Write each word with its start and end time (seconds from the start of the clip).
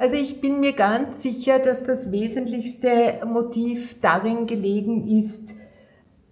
Also 0.00 0.14
ich 0.14 0.40
bin 0.40 0.60
mir 0.60 0.74
ganz 0.74 1.22
sicher, 1.22 1.58
dass 1.58 1.82
das 1.82 2.12
wesentlichste 2.12 3.20
Motiv 3.26 4.00
darin 4.00 4.46
gelegen 4.46 5.08
ist, 5.08 5.56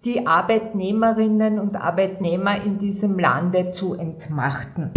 die 0.05 0.25
Arbeitnehmerinnen 0.25 1.59
und 1.59 1.75
Arbeitnehmer 1.75 2.63
in 2.63 2.79
diesem 2.79 3.19
Lande 3.19 3.73
zu 3.73 3.95
entmachten. 3.95 4.93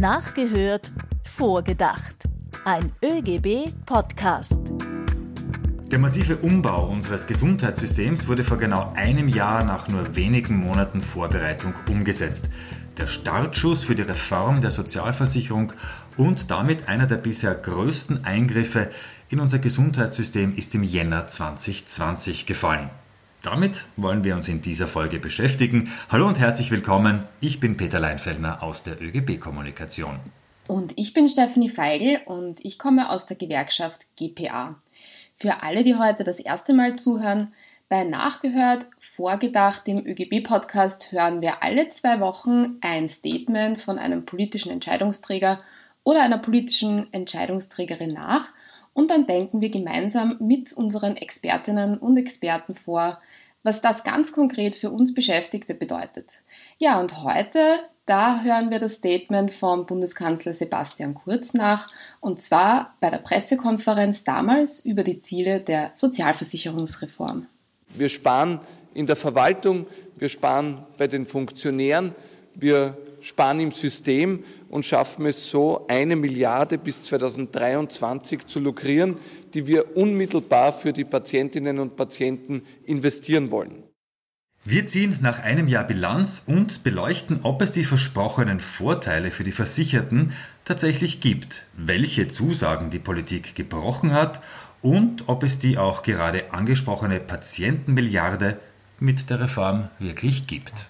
Nachgehört, 0.00 0.92
vorgedacht. 1.22 2.24
Ein 2.64 2.92
ÖGB-Podcast. 3.04 4.72
Der 5.90 5.98
massive 5.98 6.36
Umbau 6.38 6.88
unseres 6.88 7.26
Gesundheitssystems 7.26 8.26
wurde 8.26 8.44
vor 8.44 8.56
genau 8.56 8.92
einem 8.96 9.28
Jahr 9.28 9.62
nach 9.62 9.88
nur 9.88 10.16
wenigen 10.16 10.56
Monaten 10.56 11.02
Vorbereitung 11.02 11.74
umgesetzt 11.90 12.48
der 12.98 13.06
Startschuss 13.06 13.84
für 13.84 13.94
die 13.94 14.02
Reform 14.02 14.60
der 14.60 14.70
Sozialversicherung 14.70 15.72
und 16.16 16.50
damit 16.50 16.88
einer 16.88 17.06
der 17.06 17.16
bisher 17.16 17.54
größten 17.54 18.24
Eingriffe 18.24 18.88
in 19.28 19.40
unser 19.40 19.58
Gesundheitssystem 19.58 20.56
ist 20.56 20.74
im 20.74 20.82
Jänner 20.82 21.26
2020 21.26 22.46
gefallen. 22.46 22.90
Damit 23.42 23.84
wollen 23.96 24.24
wir 24.24 24.34
uns 24.34 24.48
in 24.48 24.62
dieser 24.62 24.86
Folge 24.86 25.18
beschäftigen. 25.18 25.92
Hallo 26.10 26.26
und 26.26 26.38
herzlich 26.38 26.70
willkommen. 26.70 27.22
Ich 27.40 27.60
bin 27.60 27.76
Peter 27.76 28.00
Leinfeldner 28.00 28.62
aus 28.62 28.82
der 28.82 29.00
ÖGB 29.00 29.38
Kommunikation. 29.38 30.18
Und 30.66 30.94
ich 30.96 31.12
bin 31.12 31.28
Stephanie 31.28 31.70
Feigl 31.70 32.20
und 32.24 32.64
ich 32.64 32.78
komme 32.78 33.10
aus 33.10 33.26
der 33.26 33.36
Gewerkschaft 33.36 34.06
GPA. 34.18 34.74
Für 35.36 35.62
alle, 35.62 35.84
die 35.84 35.94
heute 35.96 36.24
das 36.24 36.40
erste 36.40 36.72
Mal 36.72 36.96
zuhören, 36.96 37.52
bei 37.88 38.04
Nachgehört, 38.04 38.86
Vorgedacht, 38.98 39.86
dem 39.86 40.04
ÖGB-Podcast, 40.04 41.12
hören 41.12 41.40
wir 41.40 41.62
alle 41.62 41.90
zwei 41.90 42.20
Wochen 42.20 42.78
ein 42.80 43.08
Statement 43.08 43.78
von 43.78 43.98
einem 43.98 44.24
politischen 44.24 44.72
Entscheidungsträger 44.72 45.60
oder 46.02 46.22
einer 46.22 46.38
politischen 46.38 47.12
Entscheidungsträgerin 47.12 48.12
nach 48.12 48.48
und 48.92 49.10
dann 49.10 49.26
denken 49.26 49.60
wir 49.60 49.70
gemeinsam 49.70 50.36
mit 50.40 50.72
unseren 50.72 51.16
Expertinnen 51.16 51.98
und 51.98 52.16
Experten 52.16 52.74
vor, 52.74 53.20
was 53.62 53.82
das 53.82 54.04
ganz 54.04 54.32
konkret 54.32 54.74
für 54.74 54.90
uns 54.90 55.12
Beschäftigte 55.14 55.74
bedeutet. 55.74 56.38
Ja, 56.78 56.98
und 56.98 57.22
heute, 57.22 57.80
da 58.04 58.42
hören 58.42 58.70
wir 58.70 58.78
das 58.78 58.94
Statement 58.94 59.52
vom 59.52 59.86
Bundeskanzler 59.86 60.54
Sebastian 60.54 61.14
Kurz 61.14 61.52
nach, 61.52 61.88
und 62.20 62.40
zwar 62.40 62.94
bei 63.00 63.10
der 63.10 63.18
Pressekonferenz 63.18 64.24
damals 64.24 64.84
über 64.84 65.04
die 65.04 65.20
Ziele 65.20 65.60
der 65.60 65.90
Sozialversicherungsreform. 65.94 67.48
Wir 67.94 68.08
sparen 68.08 68.60
in 68.94 69.06
der 69.06 69.16
Verwaltung, 69.16 69.86
wir 70.18 70.28
sparen 70.28 70.84
bei 70.98 71.06
den 71.06 71.26
Funktionären, 71.26 72.14
wir 72.54 72.96
sparen 73.20 73.60
im 73.60 73.72
System 73.72 74.44
und 74.68 74.84
schaffen 74.84 75.26
es 75.26 75.50
so, 75.50 75.86
eine 75.88 76.16
Milliarde 76.16 76.78
bis 76.78 77.02
2023 77.02 78.46
zu 78.46 78.60
lukrieren, 78.60 79.16
die 79.54 79.66
wir 79.66 79.96
unmittelbar 79.96 80.72
für 80.72 80.92
die 80.92 81.04
Patientinnen 81.04 81.78
und 81.78 81.96
Patienten 81.96 82.62
investieren 82.84 83.50
wollen. 83.50 83.82
Wir 84.68 84.86
ziehen 84.86 85.18
nach 85.20 85.38
einem 85.38 85.68
Jahr 85.68 85.84
Bilanz 85.84 86.42
und 86.44 86.82
beleuchten, 86.82 87.40
ob 87.44 87.62
es 87.62 87.70
die 87.70 87.84
versprochenen 87.84 88.58
Vorteile 88.58 89.30
für 89.30 89.44
die 89.44 89.52
Versicherten 89.52 90.32
tatsächlich 90.64 91.20
gibt, 91.20 91.62
welche 91.76 92.26
Zusagen 92.26 92.90
die 92.90 92.98
Politik 92.98 93.54
gebrochen 93.54 94.12
hat 94.12 94.40
und 94.86 95.28
ob 95.28 95.42
es 95.42 95.58
die 95.58 95.78
auch 95.78 96.04
gerade 96.04 96.52
angesprochene 96.52 97.18
Patientenmilliarde 97.18 98.56
mit 99.00 99.28
der 99.30 99.40
Reform 99.40 99.88
wirklich 99.98 100.46
gibt. 100.46 100.86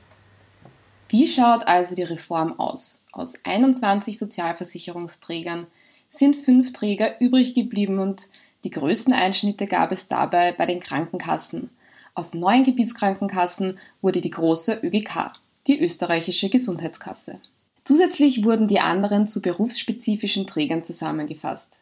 Wie 1.09 1.27
schaut 1.27 1.67
also 1.67 1.95
die 1.95 2.03
Reform 2.03 2.61
aus? 2.61 3.05
Aus 3.11 3.43
21 3.45 4.19
Sozialversicherungsträgern 4.19 5.67
sind 6.11 6.37
fünf 6.37 6.75
Träger 6.75 7.19
übrig 7.23 7.55
geblieben 7.55 7.99
und 7.99 8.27
die 8.65 8.71
größten 8.71 9.15
Einschnitte 9.15 9.67
gab 9.67 9.93
es 9.93 10.09
dabei 10.09 10.53
bei 10.53 10.67
den 10.67 10.81
Krankenkassen. 10.81 11.71
Aus 12.13 12.35
neun 12.35 12.65
Gebietskrankenkassen 12.65 13.79
wurde 14.03 14.21
die 14.21 14.31
große 14.31 14.81
ÖGK, 14.83 15.33
die 15.69 15.81
österreichische 15.81 16.51
Gesundheitskasse. 16.51 17.41
Zusätzlich 17.85 18.45
wurden 18.45 18.69
die 18.69 18.81
anderen 18.81 19.27
zu 19.27 19.41
berufsspezifischen 19.41 20.47
Trägern 20.47 20.83
zusammengefasst 20.83 21.81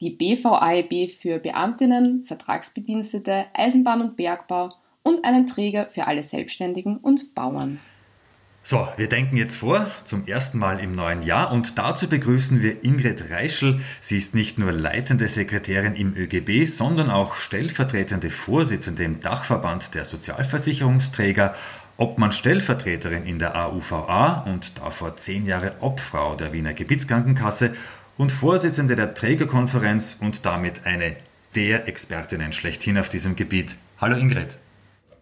die 0.00 0.10
BVAEB 0.10 1.10
für 1.10 1.38
Beamtinnen, 1.38 2.24
Vertragsbedienstete, 2.26 3.46
Eisenbahn 3.54 4.00
und 4.02 4.16
Bergbau 4.16 4.70
und 5.02 5.24
einen 5.24 5.46
Träger 5.46 5.86
für 5.86 6.06
alle 6.06 6.22
Selbstständigen 6.22 6.98
und 6.98 7.34
Bauern. 7.34 7.80
So, 8.68 8.88
wir 8.96 9.08
denken 9.08 9.36
jetzt 9.36 9.54
vor, 9.54 9.88
zum 10.02 10.26
ersten 10.26 10.58
Mal 10.58 10.80
im 10.80 10.96
neuen 10.96 11.22
Jahr 11.22 11.52
und 11.52 11.78
dazu 11.78 12.08
begrüßen 12.08 12.62
wir 12.62 12.82
Ingrid 12.82 13.30
Reischl. 13.30 13.78
Sie 14.00 14.16
ist 14.16 14.34
nicht 14.34 14.58
nur 14.58 14.72
leitende 14.72 15.28
Sekretärin 15.28 15.94
im 15.94 16.16
ÖGB, 16.16 16.66
sondern 16.66 17.08
auch 17.08 17.34
stellvertretende 17.34 18.28
Vorsitzende 18.28 19.04
im 19.04 19.20
Dachverband 19.20 19.94
der 19.94 20.04
Sozialversicherungsträger, 20.04 21.54
Obmann 21.96 22.32
Stellvertreterin 22.32 23.24
in 23.24 23.38
der 23.38 23.54
AUVA 23.54 24.42
und 24.46 24.78
davor 24.78 25.16
zehn 25.16 25.46
Jahre 25.46 25.76
Obfrau 25.80 26.34
der 26.34 26.52
Wiener 26.52 26.74
Gebietskrankenkasse 26.74 27.72
und 28.18 28.32
Vorsitzende 28.32 28.96
der 28.96 29.14
Trägerkonferenz 29.14 30.18
und 30.20 30.46
damit 30.46 30.84
eine 30.84 31.16
der 31.54 31.88
Expertinnen 31.88 32.52
schlechthin 32.52 32.98
auf 32.98 33.08
diesem 33.08 33.36
Gebiet. 33.36 33.76
Hallo 34.00 34.16
Ingrid. 34.16 34.58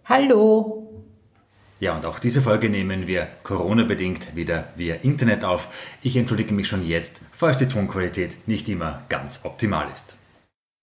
Hallo. 0.05 1.05
Ja, 1.81 1.97
und 1.97 2.07
auch 2.07 2.19
diese 2.19 2.41
Folge 2.41 2.71
nehmen 2.71 3.07
wir 3.07 3.27
Corona-bedingt 3.43 4.37
wieder 4.37 4.69
via 4.77 4.97
Internet 4.97 5.45
auf. 5.45 5.69
Ich 6.03 6.17
entschuldige 6.17 6.55
mich 6.55 6.69
schon 6.69 6.87
jetzt, 6.87 7.21
falls 7.33 7.59
die 7.59 7.69
Tonqualität 7.69 8.49
nicht 8.49 8.69
immer 8.69 9.03
ganz 9.09 9.41
optimal 9.43 9.91
ist. 9.91 10.17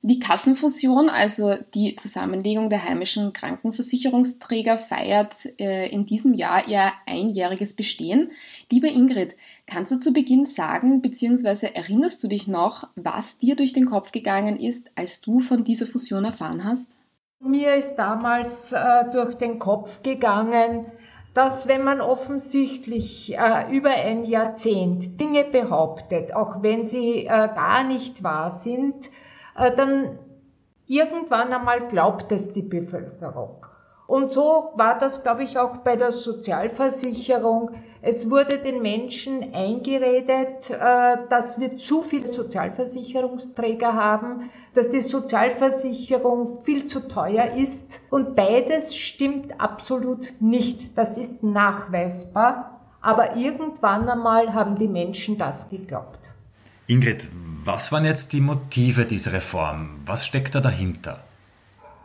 Die 0.04 0.18
Kassenfusion, 0.18 1.10
also 1.10 1.54
die 1.76 1.94
Zusammenlegung 1.94 2.70
der 2.70 2.84
heimischen 2.84 3.34
Krankenversicherungsträger, 3.34 4.80
feiert 4.80 5.46
äh, 5.60 5.90
in 5.90 6.08
diesem 6.08 6.34
Jahr 6.34 6.68
ihr 6.68 6.92
einjähriges 7.06 7.76
Bestehen. 7.76 8.32
Liebe 8.72 8.88
Ingrid, 8.88 9.36
kannst 9.68 9.92
du 9.92 10.00
zu 10.00 10.12
Beginn 10.12 10.48
sagen, 10.48 11.04
beziehungsweise 11.04 11.76
erinnerst 11.76 12.24
du 12.24 12.28
dich 12.28 12.48
noch, 12.48 12.90
was 12.96 13.38
dir 13.38 13.56
durch 13.56 13.74
den 13.74 13.86
Kopf 13.86 14.12
gegangen 14.12 14.60
ist, 14.60 14.90
als 14.96 15.22
du 15.22 15.40
von 15.40 15.64
dieser 15.64 15.86
Fusion 15.86 16.26
erfahren 16.26 16.64
hast? 16.64 16.98
Mir 17.40 17.76
ist 17.76 17.94
damals 17.94 18.72
äh, 18.72 19.12
durch 19.12 19.36
den 19.36 19.60
Kopf 19.60 20.02
gegangen, 20.02 20.88
dass 21.36 21.68
wenn 21.68 21.84
man 21.84 22.02
offensichtlich 22.02 23.38
äh, 23.38 23.72
über 23.72 23.92
ein 23.92 24.24
Jahrzehnt 24.24 25.22
Dinge 25.22 25.44
behauptet, 25.44 26.34
auch 26.34 26.64
wenn 26.64 26.88
sie 26.88 27.26
äh, 27.26 27.28
gar 27.28 27.84
nicht 27.84 28.24
wahr 28.24 28.50
sind, 28.50 29.12
dann 29.56 30.20
irgendwann 30.88 31.54
einmal 31.54 31.88
glaubt 31.88 32.32
es 32.32 32.52
die 32.54 32.62
Bevölkerung. 32.62 33.66
Und 34.12 34.30
so 34.30 34.72
war 34.76 35.00
das, 35.00 35.24
glaube 35.24 35.44
ich, 35.44 35.58
auch 35.58 35.78
bei 35.78 35.96
der 35.96 36.12
Sozialversicherung. 36.12 37.72
Es 38.02 38.30
wurde 38.30 38.60
den 38.60 38.82
Menschen 38.82 39.54
eingeredet, 39.54 40.70
äh, 40.70 41.18
dass 41.30 41.62
wir 41.62 41.78
zu 41.78 42.02
viele 42.02 42.28
Sozialversicherungsträger 42.28 43.94
haben, 43.94 44.50
dass 44.74 44.90
die 44.90 45.00
Sozialversicherung 45.00 46.46
viel 46.46 46.88
zu 46.88 47.08
teuer 47.08 47.54
ist. 47.56 48.02
Und 48.10 48.36
beides 48.36 48.98
stimmt 48.98 49.62
absolut 49.62 50.34
nicht. 50.42 50.98
Das 50.98 51.18
ist 51.18 51.42
nachweisbar. 51.42 52.82
Aber 53.00 53.38
irgendwann 53.38 54.10
einmal 54.10 54.54
haben 54.54 54.76
die 54.76 54.90
Menschen 54.90 55.38
das 55.38 55.70
geglaubt. 55.70 56.21
Ingrid, 56.92 57.30
was 57.64 57.94
waren 57.94 58.04
jetzt 58.04 58.34
die 58.34 58.42
Motive 58.42 59.06
dieser 59.06 59.32
Reform? 59.32 60.02
Was 60.06 60.26
steckt 60.26 60.56
da 60.56 60.60
dahinter? 60.60 61.24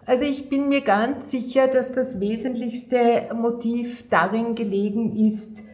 Also 0.06 0.22
ich 0.22 0.48
bin 0.48 0.68
mir 0.68 0.82
ganz 0.82 1.32
sicher, 1.32 1.66
dass 1.66 1.90
das 1.90 2.20
wesentlichste 2.20 3.34
Motiv 3.34 4.08
darin 4.10 4.54
gelegen 4.54 5.16
ist, 5.16 5.64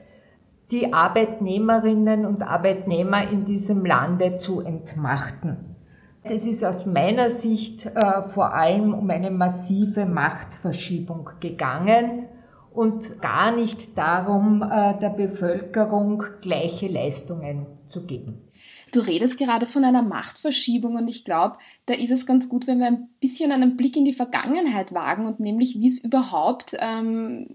die 0.70 0.94
Arbeitnehmerinnen 0.94 2.24
und 2.24 2.40
Arbeitnehmer 2.42 3.28
in 3.28 3.44
diesem 3.44 3.84
Lande 3.84 4.38
zu 4.38 4.62
entmachten. 4.62 5.76
Es 6.22 6.46
ist 6.46 6.64
aus 6.64 6.86
meiner 6.86 7.30
Sicht 7.32 7.84
äh, 7.84 8.22
vor 8.28 8.54
allem 8.54 8.94
um 8.94 9.10
eine 9.10 9.30
massive 9.30 10.06
Machtverschiebung 10.06 11.28
gegangen 11.38 12.28
und 12.70 13.20
gar 13.20 13.54
nicht 13.54 13.98
darum, 13.98 14.62
äh, 14.62 14.98
der 14.98 15.10
Bevölkerung 15.10 16.24
gleiche 16.40 16.88
Leistungen 16.88 17.66
zu 17.88 18.06
geben. 18.06 18.48
Du 18.92 19.00
redest 19.00 19.38
gerade 19.38 19.64
von 19.64 19.84
einer 19.84 20.02
Machtverschiebung 20.02 20.96
und 20.96 21.08
ich 21.08 21.24
glaube, 21.24 21.56
da 21.86 21.94
ist 21.94 22.10
es 22.10 22.26
ganz 22.26 22.50
gut, 22.50 22.66
wenn 22.66 22.78
wir 22.78 22.88
ein 22.88 23.08
bisschen 23.20 23.50
einen 23.50 23.78
Blick 23.78 23.96
in 23.96 24.04
die 24.04 24.12
Vergangenheit 24.12 24.92
wagen 24.92 25.24
und 25.24 25.40
nämlich, 25.40 25.80
wie 25.80 25.88
es 25.88 26.04
überhaupt 26.04 26.76
ähm, 26.78 27.46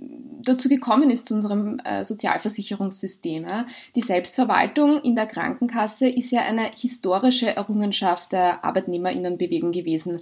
dazu 0.44 0.68
gekommen 0.68 1.12
ist 1.12 1.28
zu 1.28 1.36
unserem 1.36 1.78
äh, 1.86 2.04
Sozialversicherungssystem. 2.04 3.44
Ja. 3.44 3.68
Die 3.96 4.02
Selbstverwaltung 4.02 5.00
in 5.02 5.16
der 5.16 5.28
Krankenkasse 5.28 6.10
ist 6.10 6.32
ja 6.32 6.42
eine 6.42 6.72
historische 6.76 7.56
Errungenschaft 7.56 8.32
der 8.32 8.66
Arbeitnehmerinnenbewegung 8.66 9.72
gewesen. 9.72 10.22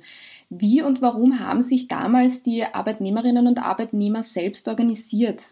Wie 0.50 0.82
und 0.82 1.02
warum 1.02 1.40
haben 1.40 1.62
sich 1.62 1.88
damals 1.88 2.44
die 2.44 2.66
Arbeitnehmerinnen 2.66 3.48
und 3.48 3.64
Arbeitnehmer 3.64 4.22
selbst 4.22 4.68
organisiert? 4.68 5.48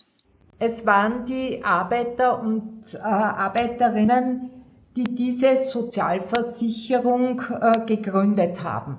Es 0.59 0.86
waren 0.86 1.25
die 1.25 1.63
Arbeiter 1.63 2.42
und 2.42 2.94
äh, 2.94 2.98
Arbeiterinnen, 2.98 4.50
die 4.95 5.16
diese 5.16 5.57
Sozialversicherung 5.57 7.42
äh, 7.62 7.86
gegründet 7.86 8.63
haben. 8.63 8.98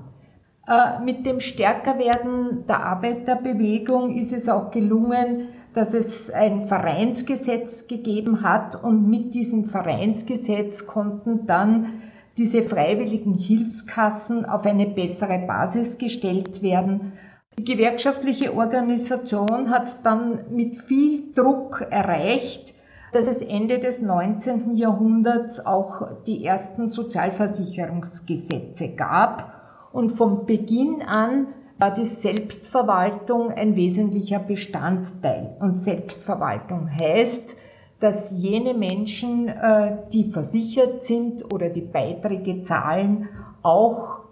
Äh, 0.67 1.03
mit 1.05 1.27
dem 1.27 1.41
Stärkerwerden 1.41 2.67
der 2.67 2.85
Arbeiterbewegung 2.85 4.17
ist 4.17 4.33
es 4.33 4.49
auch 4.49 4.71
gelungen, 4.71 5.49
dass 5.75 5.93
es 5.93 6.31
ein 6.31 6.67
Vereinsgesetz 6.67 7.89
gegeben 7.89 8.43
hat 8.43 8.83
und 8.83 9.09
mit 9.09 9.35
diesem 9.35 9.65
Vereinsgesetz 9.65 10.87
konnten 10.87 11.47
dann 11.47 12.03
diese 12.37 12.63
freiwilligen 12.63 13.35
Hilfskassen 13.35 14.45
auf 14.45 14.67
eine 14.67 14.87
bessere 14.87 15.39
Basis 15.39 15.99
gestellt 15.99 16.63
werden. 16.63 17.13
Die 17.59 17.65
gewerkschaftliche 17.65 18.55
Organisation 18.55 19.71
hat 19.71 20.05
dann 20.05 20.41
mit 20.51 20.77
viel 20.77 21.33
Druck 21.35 21.87
erreicht, 21.91 22.74
dass 23.15 23.29
es 23.29 23.43
Ende 23.43 23.79
des 23.79 24.03
19. 24.03 24.75
Jahrhunderts 24.75 25.65
auch 25.65 26.03
die 26.27 26.45
ersten 26.45 26.89
Sozialversicherungsgesetze 26.89 28.89
gab 28.89 29.53
und 29.93 30.11
vom 30.11 30.47
Beginn 30.47 31.01
an 31.01 31.47
war 31.79 31.95
die 31.95 32.07
Selbstverwaltung 32.07 33.53
ein 33.53 33.77
wesentlicher 33.77 34.41
Bestandteil. 34.41 35.57
Und 35.61 35.79
Selbstverwaltung 35.79 36.91
heißt, 36.91 37.57
dass 38.01 38.33
jene 38.33 38.75
Menschen, 38.75 39.47
äh, 39.47 39.99
die 40.13 40.25
versichert 40.25 41.05
sind 41.05 41.55
oder 41.55 41.69
die 41.69 41.83
Beiträge 41.83 42.65
zahlen, 42.65 43.29
auch 43.63 44.23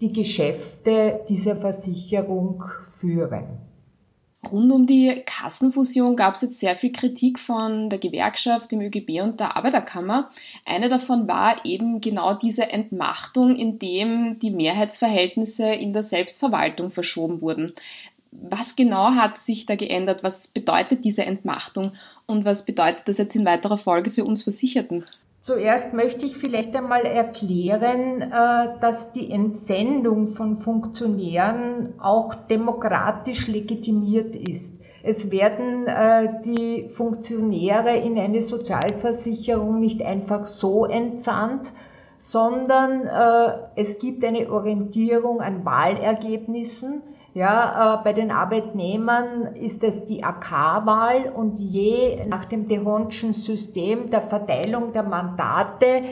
die 0.00 0.12
Geschäfte 0.12 1.20
dieser 1.28 1.56
Versicherung 1.56 2.64
führen. 2.88 3.71
Rund 4.50 4.72
um 4.72 4.86
die 4.86 5.22
Kassenfusion 5.24 6.16
gab 6.16 6.34
es 6.34 6.40
jetzt 6.40 6.58
sehr 6.58 6.74
viel 6.74 6.90
Kritik 6.90 7.38
von 7.38 7.88
der 7.88 8.00
Gewerkschaft, 8.00 8.72
dem 8.72 8.80
ÖGB 8.80 9.22
und 9.22 9.38
der 9.38 9.56
Arbeiterkammer. 9.56 10.30
Eine 10.64 10.88
davon 10.88 11.28
war 11.28 11.64
eben 11.64 12.00
genau 12.00 12.34
diese 12.34 12.70
Entmachtung, 12.70 13.54
indem 13.54 14.40
die 14.40 14.50
Mehrheitsverhältnisse 14.50 15.66
in 15.66 15.92
der 15.92 16.02
Selbstverwaltung 16.02 16.90
verschoben 16.90 17.40
wurden. 17.40 17.72
Was 18.32 18.74
genau 18.74 19.14
hat 19.14 19.38
sich 19.38 19.66
da 19.66 19.76
geändert? 19.76 20.24
Was 20.24 20.48
bedeutet 20.48 21.04
diese 21.04 21.24
Entmachtung 21.24 21.92
und 22.26 22.44
was 22.44 22.64
bedeutet 22.64 23.06
das 23.06 23.18
jetzt 23.18 23.36
in 23.36 23.44
weiterer 23.44 23.78
Folge 23.78 24.10
für 24.10 24.24
uns 24.24 24.42
Versicherten? 24.42 25.04
Zuerst 25.42 25.92
möchte 25.92 26.24
ich 26.24 26.36
vielleicht 26.36 26.76
einmal 26.76 27.04
erklären, 27.04 28.22
äh, 28.22 28.78
dass 28.80 29.10
die 29.10 29.28
Entsendung 29.28 30.28
von 30.28 30.58
Funktionären 30.58 31.94
auch 31.98 32.32
demokratisch 32.36 33.48
legitimiert 33.48 34.36
ist. 34.36 34.72
Es 35.02 35.32
werden 35.32 35.88
äh, 35.88 36.42
die 36.44 36.88
Funktionäre 36.88 37.96
in 37.96 38.16
eine 38.20 38.40
Sozialversicherung 38.40 39.80
nicht 39.80 40.00
einfach 40.04 40.44
so 40.44 40.86
entsandt, 40.86 41.72
sondern 42.16 43.08
äh, 43.08 43.58
es 43.74 43.98
gibt 43.98 44.24
eine 44.24 44.48
Orientierung 44.48 45.40
an 45.40 45.64
Wahlergebnissen. 45.64 47.02
Ja, 47.34 47.94
äh, 47.94 48.04
bei 48.04 48.12
den 48.12 48.30
Arbeitnehmern 48.30 49.56
ist 49.56 49.82
es 49.82 50.04
die 50.04 50.22
AK-Wahl 50.22 51.32
und 51.34 51.58
je 51.58 52.26
nach 52.26 52.44
dem 52.44 52.68
Dehonschen 52.68 53.32
System 53.32 54.10
der 54.10 54.20
Verteilung 54.20 54.92
der 54.92 55.02
Mandate 55.02 56.02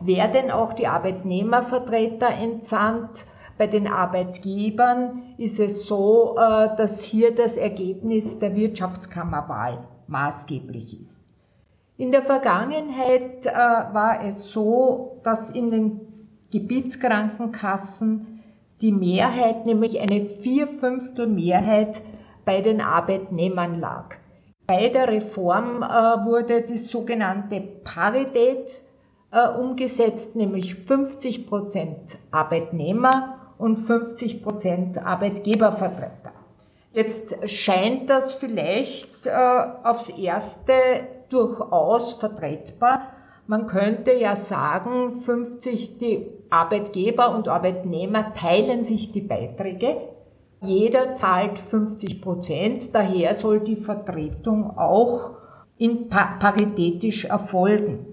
werden 0.00 0.52
auch 0.52 0.72
die 0.74 0.86
Arbeitnehmervertreter 0.86 2.28
entsandt. 2.28 3.26
Bei 3.56 3.66
den 3.66 3.88
Arbeitgebern 3.88 5.34
ist 5.36 5.58
es 5.58 5.88
so, 5.88 6.36
äh, 6.38 6.76
dass 6.76 7.02
hier 7.02 7.34
das 7.34 7.56
Ergebnis 7.56 8.38
der 8.38 8.54
Wirtschaftskammerwahl 8.54 9.78
maßgeblich 10.06 11.00
ist. 11.00 11.20
In 11.96 12.12
der 12.12 12.22
Vergangenheit 12.22 13.46
äh, 13.46 13.50
war 13.52 14.24
es 14.24 14.52
so, 14.52 15.18
dass 15.24 15.50
in 15.50 15.72
den 15.72 16.00
Gebietskrankenkassen 16.52 18.37
die 18.80 18.92
Mehrheit, 18.92 19.66
nämlich 19.66 20.00
eine 20.00 20.24
Vierfünftel-Mehrheit 20.24 22.00
bei 22.44 22.60
den 22.60 22.80
Arbeitnehmern 22.80 23.80
lag. 23.80 24.16
Bei 24.66 24.88
der 24.88 25.08
Reform 25.08 25.82
äh, 25.82 25.86
wurde 26.26 26.62
die 26.62 26.76
sogenannte 26.76 27.60
Parität 27.60 28.80
äh, 29.30 29.48
umgesetzt, 29.48 30.36
nämlich 30.36 30.74
50 30.74 31.46
Prozent 31.46 32.18
Arbeitnehmer 32.30 33.38
und 33.58 33.76
50 33.76 34.42
Prozent 34.42 35.04
Arbeitgebervertreter. 35.04 36.32
Jetzt 36.92 37.36
scheint 37.48 38.08
das 38.08 38.32
vielleicht 38.32 39.26
äh, 39.26 39.30
aufs 39.84 40.08
erste 40.08 40.72
durchaus 41.28 42.14
vertretbar. 42.14 43.12
Man 43.50 43.66
könnte 43.66 44.12
ja 44.12 44.36
sagen, 44.36 45.10
50 45.10 45.96
die 45.96 46.26
Arbeitgeber 46.50 47.34
und 47.34 47.48
Arbeitnehmer 47.48 48.34
teilen 48.34 48.84
sich 48.84 49.10
die 49.10 49.22
Beiträge. 49.22 49.96
Jeder 50.60 51.14
zahlt 51.14 51.58
50 51.58 52.20
Prozent, 52.20 52.94
daher 52.94 53.32
soll 53.32 53.60
die 53.60 53.76
Vertretung 53.76 54.76
auch 54.76 55.30
in 55.78 56.10
paritätisch 56.10 57.24
erfolgen. 57.24 58.04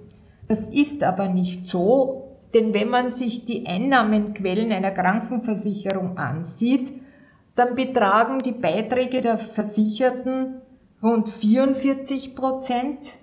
Das 0.47 0.69
ist 0.69 1.03
aber 1.03 1.27
nicht 1.27 1.67
so, 1.67 2.37
denn 2.53 2.73
wenn 2.73 2.87
man 2.87 3.11
sich 3.11 3.43
die 3.43 3.67
Einnahmenquellen 3.67 4.71
einer 4.71 4.91
Krankenversicherung 4.91 6.17
ansieht, 6.17 6.93
dann 7.55 7.75
betragen 7.75 8.39
die 8.39 8.53
Beiträge 8.53 9.21
der 9.21 9.37
Versicherten 9.37 10.61
rund 11.03 11.27
44 11.29 12.35
Prozent, 12.35 13.17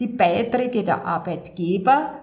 die 0.00 0.06
Beiträge 0.06 0.84
der 0.84 1.04
Arbeitgeber 1.04 2.14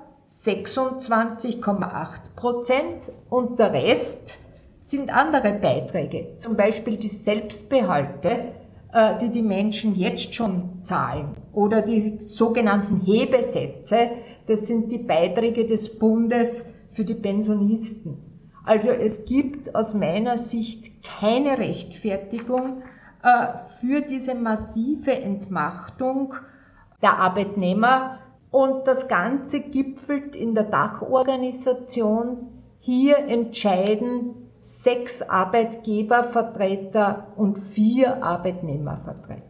26,8 0.44 2.36
Prozent 2.36 3.12
und 3.30 3.60
der 3.60 3.74
Rest 3.74 4.38
sind 4.84 5.14
andere 5.16 5.54
Beiträge, 5.54 6.38
zum 6.38 6.56
Beispiel 6.58 6.98
die 6.98 7.10
Selbstbehalte, 7.10 8.54
äh, 8.92 9.20
die 9.20 9.30
die 9.30 9.44
Menschen 9.44 9.94
jetzt 9.94 10.34
schon 10.34 10.82
zahlen 10.84 11.36
oder 11.54 11.82
die 11.82 12.20
sogenannten 12.20 13.02
Hebesätze, 13.02 14.10
das 14.48 14.66
sind 14.66 14.92
die 14.92 14.98
Beiträge 14.98 15.66
des 15.66 16.00
Bundes 16.00 16.66
für 16.92 17.06
die 17.06 17.14
Pensionisten. 17.14 18.18
Also 18.66 18.90
es 18.90 19.26
gibt 19.26 19.76
aus 19.76 19.94
meiner 19.94 20.38
Sicht 20.38 21.04
keine 21.04 21.60
Rechtfertigung 21.60 22.82
äh, 23.22 23.48
für 23.80 24.02
diese 24.02 24.36
massive 24.36 25.12
Entmachtung 25.12 26.34
der 27.02 27.18
Arbeitnehmer 27.18 28.20
und 28.52 28.88
das 28.88 29.08
Ganze 29.08 29.62
gipfelt 29.62 30.36
in 30.36 30.54
der 30.56 30.66
Dachorganisation. 30.66 32.50
Hier 32.80 33.20
entscheiden 33.20 34.36
sechs 34.62 35.22
Arbeitgebervertreter 35.22 37.28
und 37.36 37.58
vier 37.58 38.24
Arbeitnehmervertreter. 38.24 39.44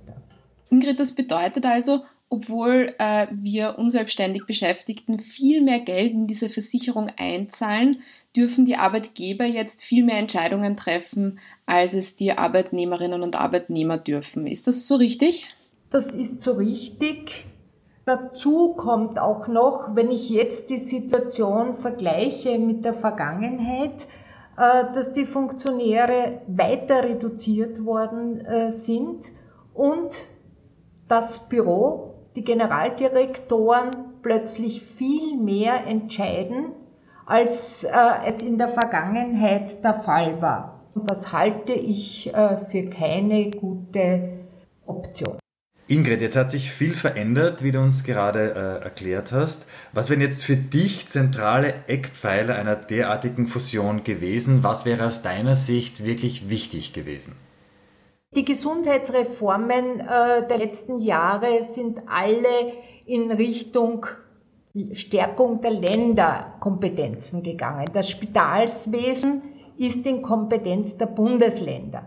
Ingrid, 0.69 0.99
das 0.99 1.15
bedeutet 1.15 1.65
also, 1.65 2.01
obwohl 2.29 2.93
äh, 2.99 3.27
wir 3.31 3.79
unselbstständig 3.79 4.45
Beschäftigten 4.45 5.19
viel 5.19 5.61
mehr 5.61 5.79
Geld 5.79 6.11
in 6.11 6.27
diese 6.27 6.49
Versicherung 6.49 7.09
einzahlen, 7.17 8.01
dürfen 8.35 8.65
die 8.65 8.75
Arbeitgeber 8.75 9.45
jetzt 9.45 9.83
viel 9.83 10.03
mehr 10.03 10.17
Entscheidungen 10.17 10.77
treffen, 10.77 11.39
als 11.65 11.93
es 11.93 12.15
die 12.15 12.31
Arbeitnehmerinnen 12.31 13.23
und 13.23 13.35
Arbeitnehmer 13.35 13.97
dürfen. 13.97 14.45
Ist 14.45 14.67
das 14.67 14.87
so 14.87 14.95
richtig? 14.95 15.47
Das 15.91 16.13
ist 16.13 16.43
so 16.43 16.53
richtig. 16.53 17.47
Dazu 18.05 18.73
kommt 18.73 19.17
auch 19.17 19.47
noch, 19.47 19.95
wenn 19.95 20.11
ich 20.11 20.29
jetzt 20.29 20.69
die 20.69 20.77
Situation 20.77 21.73
vergleiche 21.73 22.59
mit 22.59 22.85
der 22.85 22.93
Vergangenheit, 22.93 24.07
äh, 24.57 24.93
dass 24.93 25.13
die 25.13 25.25
Funktionäre 25.25 26.41
weiter 26.47 27.03
reduziert 27.03 27.85
worden 27.85 28.45
äh, 28.45 28.71
sind 28.71 29.31
und 29.73 30.27
das 31.07 31.49
Büro, 31.49 32.15
die 32.35 32.43
Generaldirektoren 32.43 33.89
plötzlich 34.21 34.83
viel 34.83 35.37
mehr 35.37 35.87
entscheiden, 35.87 36.73
als 37.25 37.83
äh, 37.83 37.89
es 38.27 38.43
in 38.43 38.59
der 38.59 38.69
Vergangenheit 38.69 39.83
der 39.83 39.95
Fall 39.95 40.39
war. 40.41 40.81
Und 40.93 41.09
das 41.09 41.31
halte 41.31 41.73
ich 41.73 42.33
für 42.71 42.89
keine 42.89 43.51
gute 43.51 44.39
Option. 44.85 45.39
Ingrid, 45.89 46.21
jetzt 46.21 46.35
hat 46.35 46.51
sich 46.51 46.69
viel 46.69 46.93
verändert, 46.93 47.63
wie 47.63 47.71
du 47.71 47.79
uns 47.79 48.03
gerade 48.03 48.53
äh, 48.53 48.83
erklärt 48.83 49.31
hast. 49.31 49.65
Was 49.91 50.11
wären 50.11 50.21
jetzt 50.21 50.43
für 50.43 50.55
dich 50.55 51.07
zentrale 51.07 51.73
Eckpfeiler 51.87 52.53
einer 52.53 52.75
derartigen 52.75 53.47
Fusion 53.47 54.03
gewesen? 54.03 54.63
Was 54.63 54.85
wäre 54.85 55.07
aus 55.07 55.23
deiner 55.23 55.55
Sicht 55.55 56.05
wirklich 56.05 56.47
wichtig 56.47 56.93
gewesen? 56.93 57.35
Die 58.35 58.45
Gesundheitsreformen 58.45 60.01
äh, 60.01 60.47
der 60.47 60.59
letzten 60.59 60.99
Jahre 60.99 61.63
sind 61.63 61.97
alle 62.07 62.73
in 63.07 63.31
Richtung 63.31 64.05
Stärkung 64.93 65.61
der 65.61 65.71
Länderkompetenzen 65.71 67.41
gegangen. 67.41 67.89
Das 67.93 68.11
Spitalswesen 68.11 69.41
ist 69.79 70.05
in 70.05 70.21
Kompetenz 70.21 70.97
der 70.97 71.07
Bundesländer. 71.07 72.05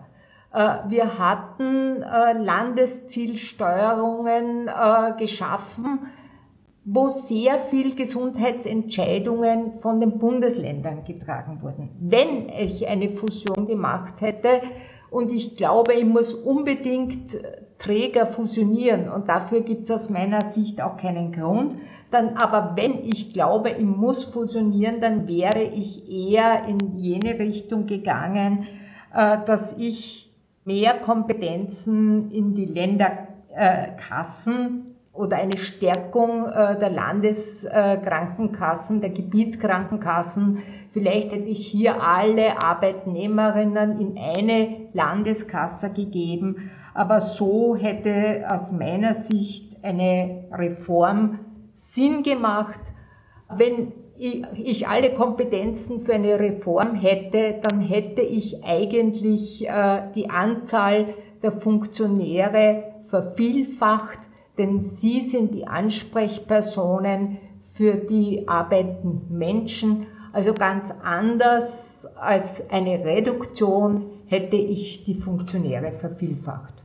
Äh, 0.52 0.78
wir 0.88 1.18
hatten 1.18 2.02
äh, 2.02 2.34
Landeszielsteuerungen 2.34 4.68
äh, 4.68 5.14
geschaffen, 5.18 6.10
wo 6.84 7.08
sehr 7.08 7.58
viel 7.58 7.94
Gesundheitsentscheidungen 7.94 9.78
von 9.78 10.00
den 10.00 10.18
Bundesländern 10.18 11.04
getragen 11.04 11.62
wurden. 11.62 11.88
Wenn 12.00 12.50
ich 12.50 12.88
eine 12.88 13.10
Fusion 13.10 13.66
gemacht 13.66 14.20
hätte, 14.20 14.60
und 15.10 15.30
ich 15.30 15.56
glaube, 15.56 15.92
ich 15.92 16.06
muss 16.06 16.34
unbedingt 16.34 17.38
Träger 17.78 18.26
fusionieren 18.26 19.10
und 19.10 19.28
dafür 19.28 19.60
gibt 19.60 19.84
es 19.84 19.90
aus 19.90 20.08
meiner 20.08 20.40
Sicht 20.40 20.80
auch 20.80 20.96
keinen 20.96 21.32
Grund, 21.32 21.76
dann 22.10 22.38
aber 22.38 22.76
wenn 22.76 23.04
ich 23.04 23.34
glaube, 23.34 23.68
ich 23.70 23.84
muss 23.84 24.24
fusionieren, 24.24 25.02
dann 25.02 25.28
wäre 25.28 25.62
ich 25.62 26.10
eher 26.10 26.64
in 26.66 26.96
jene 26.96 27.38
Richtung 27.38 27.84
gegangen, 27.84 28.66
dass 29.12 29.76
ich 29.76 30.31
mehr 30.64 30.94
Kompetenzen 30.94 32.30
in 32.30 32.54
die 32.54 32.66
Länderkassen 32.66 34.94
oder 35.12 35.36
eine 35.36 35.58
Stärkung 35.58 36.46
äh, 36.46 36.78
der 36.78 36.90
Landeskrankenkassen, 36.90 39.00
der 39.00 39.10
Gebietskrankenkassen. 39.10 40.62
Vielleicht 40.92 41.32
hätte 41.32 41.48
ich 41.48 41.66
hier 41.66 42.00
alle 42.02 42.62
Arbeitnehmerinnen 42.62 44.00
in 44.00 44.16
eine 44.18 44.88
Landeskasse 44.92 45.90
gegeben, 45.90 46.70
aber 46.94 47.20
so 47.20 47.76
hätte 47.76 48.44
aus 48.48 48.70
meiner 48.72 49.14
Sicht 49.14 49.76
eine 49.82 50.44
Reform 50.52 51.40
Sinn 51.76 52.22
gemacht. 52.22 52.80
Wenn 53.54 53.92
ich 54.22 54.86
alle 54.86 55.14
Kompetenzen 55.14 56.00
für 56.00 56.14
eine 56.14 56.38
Reform 56.38 56.94
hätte, 56.94 57.60
dann 57.62 57.80
hätte 57.80 58.22
ich 58.22 58.64
eigentlich 58.64 59.68
äh, 59.68 60.02
die 60.14 60.30
Anzahl 60.30 61.14
der 61.42 61.52
Funktionäre 61.52 62.84
vervielfacht 63.04 64.20
denn 64.58 64.82
sie 64.82 65.20
sind 65.22 65.54
die 65.54 65.66
Ansprechpersonen 65.66 67.38
für 67.70 67.94
die 67.94 68.48
arbeitenden 68.48 69.36
Menschen. 69.36 70.06
Also 70.32 70.54
ganz 70.54 70.92
anders 71.02 72.06
als 72.16 72.68
eine 72.70 73.04
Reduktion 73.04 74.10
hätte 74.26 74.56
ich 74.56 75.04
die 75.04 75.14
Funktionäre 75.14 75.92
vervielfacht. 75.92 76.81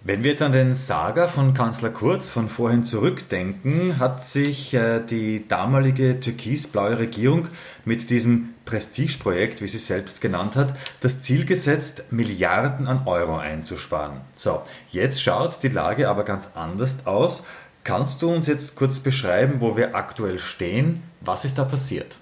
Wenn 0.00 0.22
wir 0.22 0.30
jetzt 0.30 0.42
an 0.42 0.52
den 0.52 0.74
Saga 0.74 1.26
von 1.26 1.54
Kanzler 1.54 1.90
Kurz 1.90 2.28
von 2.28 2.48
vorhin 2.48 2.84
zurückdenken, 2.84 3.98
hat 3.98 4.24
sich 4.24 4.72
äh, 4.72 5.00
die 5.00 5.48
damalige 5.48 6.20
türkisblaue 6.20 7.00
Regierung 7.00 7.48
mit 7.84 8.08
diesem 8.08 8.54
Prestigeprojekt, 8.64 9.60
wie 9.60 9.66
sie 9.66 9.78
selbst 9.78 10.20
genannt 10.20 10.54
hat, 10.54 10.72
das 11.00 11.22
Ziel 11.22 11.44
gesetzt, 11.44 12.04
Milliarden 12.12 12.86
an 12.86 13.08
Euro 13.08 13.38
einzusparen. 13.38 14.20
So, 14.34 14.62
jetzt 14.92 15.20
schaut 15.20 15.64
die 15.64 15.68
Lage 15.68 16.08
aber 16.08 16.22
ganz 16.22 16.52
anders 16.54 17.04
aus. 17.04 17.42
Kannst 17.82 18.22
du 18.22 18.30
uns 18.30 18.46
jetzt 18.46 18.76
kurz 18.76 19.00
beschreiben, 19.00 19.56
wo 19.58 19.76
wir 19.76 19.96
aktuell 19.96 20.38
stehen? 20.38 21.02
Was 21.22 21.44
ist 21.44 21.58
da 21.58 21.64
passiert? 21.64 22.18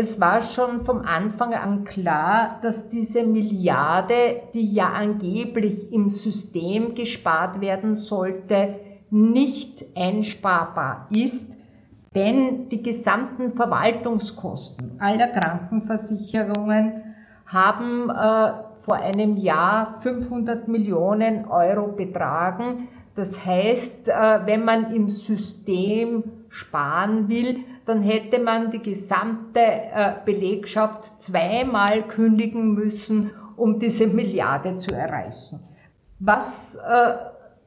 Es 0.00 0.20
war 0.20 0.42
schon 0.42 0.82
vom 0.82 1.00
Anfang 1.00 1.54
an 1.54 1.82
klar, 1.82 2.60
dass 2.62 2.88
diese 2.88 3.24
Milliarde, 3.24 4.42
die 4.54 4.72
ja 4.72 4.90
angeblich 4.92 5.92
im 5.92 6.08
System 6.08 6.94
gespart 6.94 7.60
werden 7.60 7.96
sollte, 7.96 8.76
nicht 9.10 9.84
einsparbar 9.96 11.08
ist, 11.10 11.58
denn 12.14 12.68
die 12.68 12.80
gesamten 12.80 13.50
Verwaltungskosten 13.50 15.00
aller 15.00 15.26
Krankenversicherungen 15.26 17.02
haben 17.46 18.08
äh, 18.08 18.52
vor 18.78 18.94
einem 19.02 19.36
Jahr 19.36 19.98
500 19.98 20.68
Millionen 20.68 21.46
Euro 21.46 21.88
betragen. 21.88 22.86
Das 23.16 23.44
heißt, 23.44 24.10
äh, 24.10 24.12
wenn 24.44 24.64
man 24.64 24.94
im 24.94 25.08
System 25.08 26.22
sparen 26.50 27.28
will, 27.28 27.64
dann 27.88 28.02
hätte 28.02 28.38
man 28.38 28.70
die 28.70 28.82
gesamte 28.82 29.60
äh, 29.60 30.12
Belegschaft 30.24 31.22
zweimal 31.22 32.02
kündigen 32.06 32.74
müssen, 32.74 33.30
um 33.56 33.78
diese 33.78 34.06
Milliarde 34.06 34.78
zu 34.78 34.94
erreichen. 34.94 35.60
Was 36.18 36.74
äh, 36.74 37.14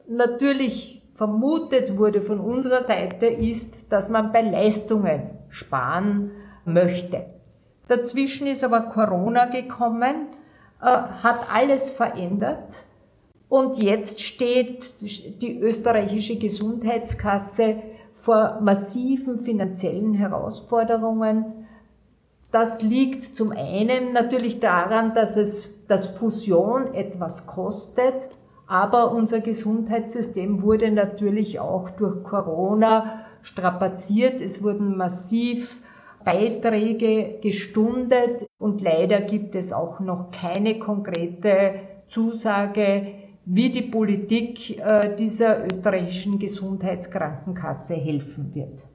natürlich 0.08 1.02
vermutet 1.14 1.98
wurde 1.98 2.22
von 2.22 2.38
unserer 2.38 2.84
Seite 2.84 3.26
ist, 3.26 3.92
dass 3.92 4.08
man 4.08 4.32
bei 4.32 4.42
Leistungen 4.42 5.30
sparen 5.48 6.30
möchte. 6.64 7.26
Dazwischen 7.88 8.46
ist 8.46 8.62
aber 8.62 8.82
Corona 8.82 9.46
gekommen, 9.46 10.28
äh, 10.80 10.84
hat 10.84 11.46
alles 11.52 11.90
verändert 11.90 12.84
und 13.48 13.82
jetzt 13.82 14.20
steht 14.20 14.94
die 15.42 15.60
österreichische 15.60 16.36
Gesundheitskasse 16.36 17.82
vor 18.22 18.58
massiven 18.60 19.40
finanziellen 19.40 20.14
Herausforderungen. 20.14 21.66
Das 22.52 22.80
liegt 22.80 23.24
zum 23.24 23.50
einen 23.50 24.12
natürlich 24.12 24.60
daran, 24.60 25.12
dass 25.12 25.36
es 25.36 25.86
das 25.88 26.06
Fusion 26.06 26.94
etwas 26.94 27.48
kostet, 27.48 28.28
aber 28.68 29.10
unser 29.10 29.40
Gesundheitssystem 29.40 30.62
wurde 30.62 30.92
natürlich 30.92 31.58
auch 31.58 31.90
durch 31.90 32.22
Corona 32.22 33.24
strapaziert. 33.42 34.40
Es 34.40 34.62
wurden 34.62 34.96
massiv 34.96 35.82
Beiträge 36.24 37.40
gestundet 37.42 38.46
und 38.56 38.82
leider 38.82 39.20
gibt 39.20 39.56
es 39.56 39.72
auch 39.72 39.98
noch 39.98 40.30
keine 40.30 40.78
konkrete 40.78 41.74
Zusage, 42.06 43.21
wie 43.44 43.70
die 43.70 43.82
Politik 43.82 44.78
äh, 44.78 45.14
dieser 45.16 45.64
österreichischen 45.66 46.38
Gesundheitskrankenkasse 46.38 47.94
helfen 47.94 48.54
wird. 48.54 48.86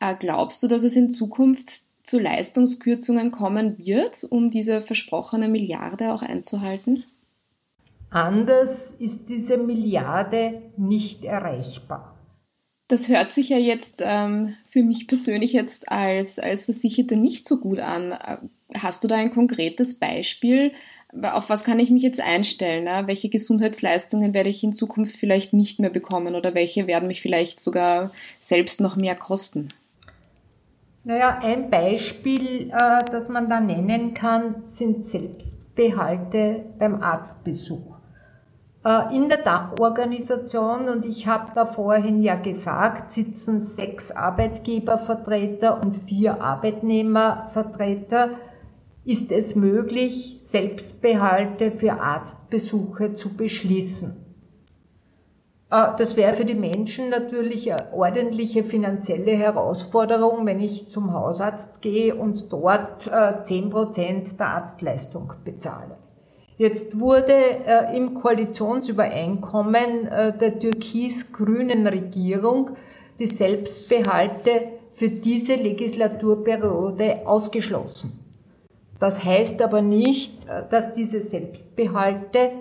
Äh, 0.00 0.16
glaubst 0.18 0.62
du, 0.62 0.68
dass 0.68 0.82
es 0.82 0.96
in 0.96 1.10
Zukunft 1.10 1.82
zu 2.02 2.18
Leistungskürzungen 2.18 3.30
kommen 3.30 3.78
wird, 3.78 4.24
um 4.24 4.50
diese 4.50 4.82
versprochene 4.82 5.48
Milliarde 5.48 6.12
auch 6.12 6.22
einzuhalten? 6.22 7.04
Anders 8.10 8.92
ist 8.92 9.28
diese 9.28 9.56
Milliarde 9.56 10.62
nicht 10.76 11.24
erreichbar. 11.24 12.14
Das 12.88 13.08
hört 13.08 13.32
sich 13.32 13.48
ja 13.48 13.56
jetzt 13.56 14.02
ähm, 14.04 14.54
für 14.68 14.82
mich 14.82 15.08
persönlich 15.08 15.52
jetzt 15.52 15.90
als, 15.90 16.38
als 16.38 16.66
Versicherte 16.66 17.16
nicht 17.16 17.48
so 17.48 17.58
gut 17.58 17.80
an. 17.80 18.12
Äh, 18.12 18.36
hast 18.74 19.02
du 19.02 19.08
da 19.08 19.16
ein 19.16 19.30
konkretes 19.30 19.98
Beispiel, 19.98 20.72
auf 21.22 21.50
was 21.50 21.64
kann 21.64 21.78
ich 21.78 21.90
mich 21.90 22.02
jetzt 22.02 22.20
einstellen? 22.20 22.84
Ne? 22.84 23.02
Welche 23.06 23.28
Gesundheitsleistungen 23.28 24.34
werde 24.34 24.50
ich 24.50 24.64
in 24.64 24.72
Zukunft 24.72 25.16
vielleicht 25.16 25.52
nicht 25.52 25.78
mehr 25.78 25.90
bekommen 25.90 26.34
oder 26.34 26.54
welche 26.54 26.86
werden 26.86 27.08
mich 27.08 27.22
vielleicht 27.22 27.60
sogar 27.60 28.10
selbst 28.40 28.80
noch 28.80 28.96
mehr 28.96 29.14
kosten? 29.14 29.68
Naja, 31.04 31.38
ein 31.42 31.70
Beispiel, 31.70 32.70
äh, 32.70 33.04
das 33.10 33.28
man 33.28 33.48
da 33.48 33.60
nennen 33.60 34.14
kann, 34.14 34.64
sind 34.68 35.06
Selbstbehalte 35.06 36.64
beim 36.78 37.02
Arztbesuch. 37.02 37.94
Äh, 38.84 39.14
in 39.14 39.28
der 39.28 39.42
Dachorganisation, 39.42 40.88
und 40.88 41.04
ich 41.04 41.26
habe 41.26 41.52
da 41.54 41.66
vorhin 41.66 42.22
ja 42.22 42.36
gesagt, 42.36 43.12
sitzen 43.12 43.62
sechs 43.62 44.10
Arbeitgebervertreter 44.10 45.80
und 45.82 45.94
vier 45.96 46.42
Arbeitnehmervertreter 46.42 48.30
ist 49.04 49.30
es 49.32 49.54
möglich, 49.54 50.40
Selbstbehalte 50.44 51.70
für 51.70 52.00
Arztbesuche 52.00 53.14
zu 53.14 53.34
beschließen. 53.36 54.24
Äh, 55.70 55.88
das 55.98 56.16
wäre 56.16 56.34
für 56.34 56.44
die 56.44 56.54
Menschen 56.54 57.10
natürlich 57.10 57.72
eine 57.72 57.92
ordentliche 57.92 58.64
finanzielle 58.64 59.32
Herausforderung, 59.32 60.46
wenn 60.46 60.60
ich 60.60 60.88
zum 60.88 61.12
Hausarzt 61.12 61.82
gehe 61.82 62.14
und 62.14 62.52
dort 62.52 63.08
10% 63.08 64.00
äh, 64.00 64.22
der 64.38 64.46
Arztleistung 64.46 65.32
bezahle. 65.44 65.98
Jetzt 66.56 67.00
wurde 67.00 67.34
äh, 67.34 67.96
im 67.96 68.14
Koalitionsübereinkommen 68.14 70.04
der 70.04 70.58
türkis-grünen 70.60 71.86
Regierung 71.88 72.76
die 73.18 73.26
Selbstbehalte 73.26 74.68
für 74.92 75.08
diese 75.08 75.56
Legislaturperiode 75.56 77.26
ausgeschlossen. 77.26 78.23
Das 79.00 79.24
heißt 79.24 79.60
aber 79.60 79.82
nicht, 79.82 80.46
dass 80.70 80.92
diese 80.92 81.20
Selbstbehalte 81.20 82.52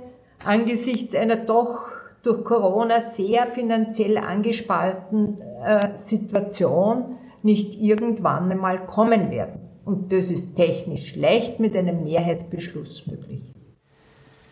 angesichts 0.44 1.16
einer 1.16 1.38
doch 1.38 1.86
durch 2.24 2.44
Corona 2.44 3.02
sehr 3.02 3.48
finanziell 3.48 4.18
angespalten 4.18 5.42
äh, 5.64 5.98
Situation 5.98 7.18
nicht 7.44 7.76
irgendwann 7.80 8.52
einmal 8.52 8.86
kommen 8.86 9.30
werden. 9.30 9.60
Und 9.86 10.14
das 10.14 10.32
ist 10.32 10.56
technisch 10.56 11.16
leicht 11.16 11.60
mit 11.60 11.76
einem 11.76 12.04
Mehrheitsbeschluss 12.04 13.06
möglich. 13.06 13.42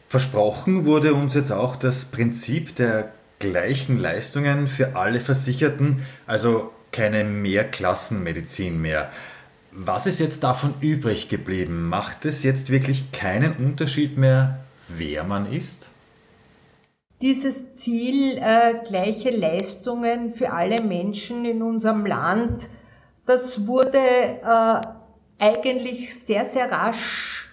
Versprochen 0.10 0.86
wurde 0.86 1.14
uns 1.14 1.34
jetzt 1.36 1.52
auch 1.52 1.78
das 1.78 2.04
Prinzip 2.04 2.76
der 2.76 3.12
gleichen 3.40 3.98
Leistungen 3.98 4.68
für 4.68 4.98
alle 4.98 5.22
Versicherten, 5.22 6.06
also 6.28 6.70
keine 6.92 7.24
Mehrklassenmedizin 7.24 8.82
mehr. 8.82 9.10
Was 9.74 10.06
ist 10.06 10.20
jetzt 10.20 10.44
davon 10.44 10.74
übrig 10.82 11.30
geblieben? 11.30 11.88
Macht 11.88 12.26
es 12.26 12.44
jetzt 12.44 12.70
wirklich 12.72 13.14
keinen 13.14 13.54
Unterschied 13.54 14.18
mehr, 14.18 14.60
wer 14.90 15.24
man 15.24 15.50
ist? 15.52 15.90
Dieses 17.22 17.76
Ziel, 17.78 18.38
äh, 18.38 18.84
gleiche 18.86 19.30
Leistungen 19.30 20.32
für 20.32 20.52
alle 20.52 20.84
Menschen 20.84 21.46
in 21.46 21.62
unserem 21.62 22.06
Land, 22.06 22.68
das 23.26 23.66
wurde 23.66 24.00
äh, 24.00 24.82
eigentlich 25.40 26.16
sehr, 26.16 26.44
sehr 26.46 26.70
rasch 26.70 27.50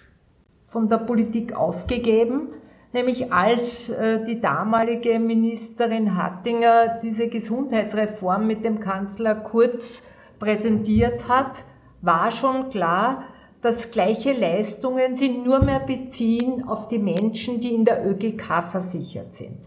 von 0.67 0.89
der 0.89 0.97
Politik 0.97 1.53
aufgegeben, 1.53 2.49
nämlich 2.91 3.31
als 3.31 3.89
äh, 3.89 4.25
die 4.25 4.41
damalige 4.41 5.19
Ministerin 5.19 6.17
Hattinger 6.17 6.99
diese 7.01 7.29
Gesundheitsreform 7.29 8.45
mit 8.45 8.65
dem 8.65 8.81
Kanzler 8.81 9.35
Kurz 9.35 10.03
präsentiert 10.39 11.29
hat, 11.29 11.63
war 12.01 12.31
schon 12.31 12.69
klar, 12.69 13.25
dass 13.61 13.91
gleiche 13.91 14.33
Leistungen 14.33 15.15
sie 15.15 15.29
nur 15.29 15.63
mehr 15.63 15.81
beziehen 15.81 16.67
auf 16.67 16.87
die 16.87 16.99
Menschen, 16.99 17.59
die 17.59 17.73
in 17.73 17.85
der 17.85 18.07
ÖGK 18.07 18.63
versichert 18.71 19.35
sind. 19.35 19.59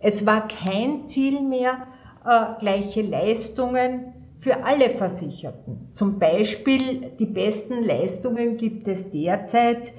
Es 0.00 0.24
war 0.24 0.48
kein 0.48 1.08
Ziel 1.08 1.42
mehr, 1.42 1.88
äh, 2.24 2.58
gleiche 2.58 3.02
Leistungen 3.02 4.14
für 4.38 4.64
alle 4.64 4.88
Versicherten. 4.90 5.88
Zum 5.92 6.18
Beispiel 6.18 7.12
die 7.18 7.26
besten 7.26 7.82
Leistungen 7.82 8.56
gibt 8.56 8.88
es 8.88 9.10
derzeit 9.10 9.92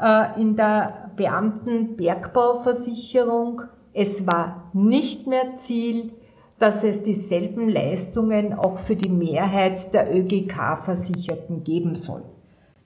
äh, 0.00 0.40
in 0.40 0.54
der 0.56 1.10
Beamtenbergbauversicherung. 1.16 3.62
Es 3.94 4.26
war 4.26 4.70
nicht 4.74 5.26
mehr 5.26 5.56
Ziel, 5.56 6.12
dass 6.58 6.84
es 6.84 7.02
dieselben 7.02 7.68
Leistungen 7.68 8.52
auch 8.52 8.78
für 8.78 8.96
die 8.96 9.10
Mehrheit 9.10 9.92
der 9.92 10.14
ÖGK-Versicherten 10.14 11.64
geben 11.64 11.94
soll. 11.94 12.22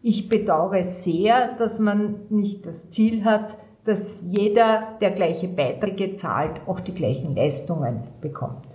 Ich 0.03 0.29
bedauere 0.29 0.83
sehr, 0.83 1.57
dass 1.59 1.79
man 1.79 2.23
nicht 2.31 2.67
das 2.67 2.89
Ziel 2.91 3.25
hat, 3.25 3.59
dass 3.85 4.23
jeder, 4.27 4.99
der 5.01 5.11
gleiche 5.11 5.49
Beiträge 5.49 6.17
zahlt, 6.17 6.61
auch 6.67 6.81
die 6.81 6.95
gleichen 6.95 7.35
Leistungen 7.35 8.05
bekommt. 8.21 8.67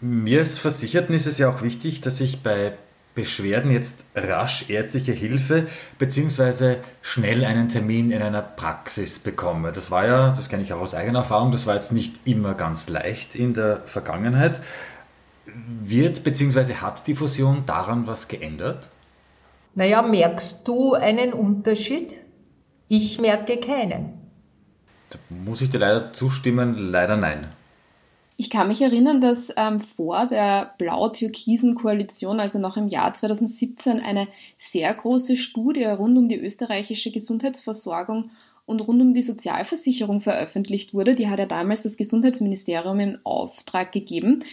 Mir 0.00 0.40
als 0.40 0.58
Versicherten 0.58 1.14
ist 1.14 1.26
es 1.26 1.38
ja 1.38 1.48
auch 1.48 1.62
wichtig, 1.62 2.00
dass 2.00 2.20
ich 2.20 2.42
bei 2.42 2.74
Beschwerden 3.16 3.72
jetzt 3.72 4.04
rasch 4.14 4.70
ärztliche 4.70 5.10
Hilfe 5.10 5.66
bzw. 5.98 6.76
schnell 7.02 7.44
einen 7.44 7.68
Termin 7.68 8.12
in 8.12 8.22
einer 8.22 8.42
Praxis 8.42 9.18
bekomme. 9.18 9.72
Das 9.72 9.90
war 9.90 10.06
ja, 10.06 10.30
das 10.30 10.48
kenne 10.48 10.62
ich 10.62 10.72
auch 10.72 10.80
aus 10.80 10.94
eigener 10.94 11.20
Erfahrung, 11.20 11.50
das 11.50 11.66
war 11.66 11.74
jetzt 11.74 11.90
nicht 11.90 12.20
immer 12.26 12.54
ganz 12.54 12.88
leicht 12.88 13.34
in 13.34 13.54
der 13.54 13.78
Vergangenheit. 13.78 14.60
Wird 15.82 16.22
bzw. 16.22 16.74
hat 16.74 17.06
die 17.06 17.14
Fusion 17.14 17.64
daran 17.66 18.06
was 18.06 18.28
geändert? 18.28 18.90
Naja, 19.74 20.02
merkst 20.02 20.60
du 20.64 20.94
einen 20.94 21.32
Unterschied? 21.32 22.18
Ich 22.88 23.18
merke 23.18 23.58
keinen. 23.58 24.12
Da 25.10 25.18
muss 25.30 25.62
ich 25.62 25.70
dir 25.70 25.78
leider 25.78 26.12
zustimmen, 26.12 26.76
leider 26.76 27.16
nein. 27.16 27.48
Ich 28.38 28.50
kann 28.50 28.68
mich 28.68 28.82
erinnern, 28.82 29.22
dass 29.22 29.52
ähm, 29.56 29.80
vor 29.80 30.26
der 30.26 30.74
blau-türkisen 30.76 31.74
Koalition, 31.74 32.38
also 32.38 32.58
noch 32.58 32.76
im 32.76 32.88
Jahr 32.88 33.14
2017, 33.14 34.00
eine 34.00 34.28
sehr 34.58 34.92
große 34.92 35.38
Studie 35.38 35.84
rund 35.84 36.18
um 36.18 36.28
die 36.28 36.38
österreichische 36.38 37.10
Gesundheitsversorgung 37.10 38.30
und 38.66 38.86
rund 38.86 39.00
um 39.00 39.14
die 39.14 39.22
Sozialversicherung 39.22 40.20
veröffentlicht 40.20 40.92
wurde. 40.92 41.14
Die 41.14 41.30
hat 41.30 41.38
ja 41.38 41.46
damals 41.46 41.82
das 41.82 41.96
Gesundheitsministerium 41.96 43.00
in 43.00 43.18
Auftrag 43.24 43.90
gegeben. 43.92 44.44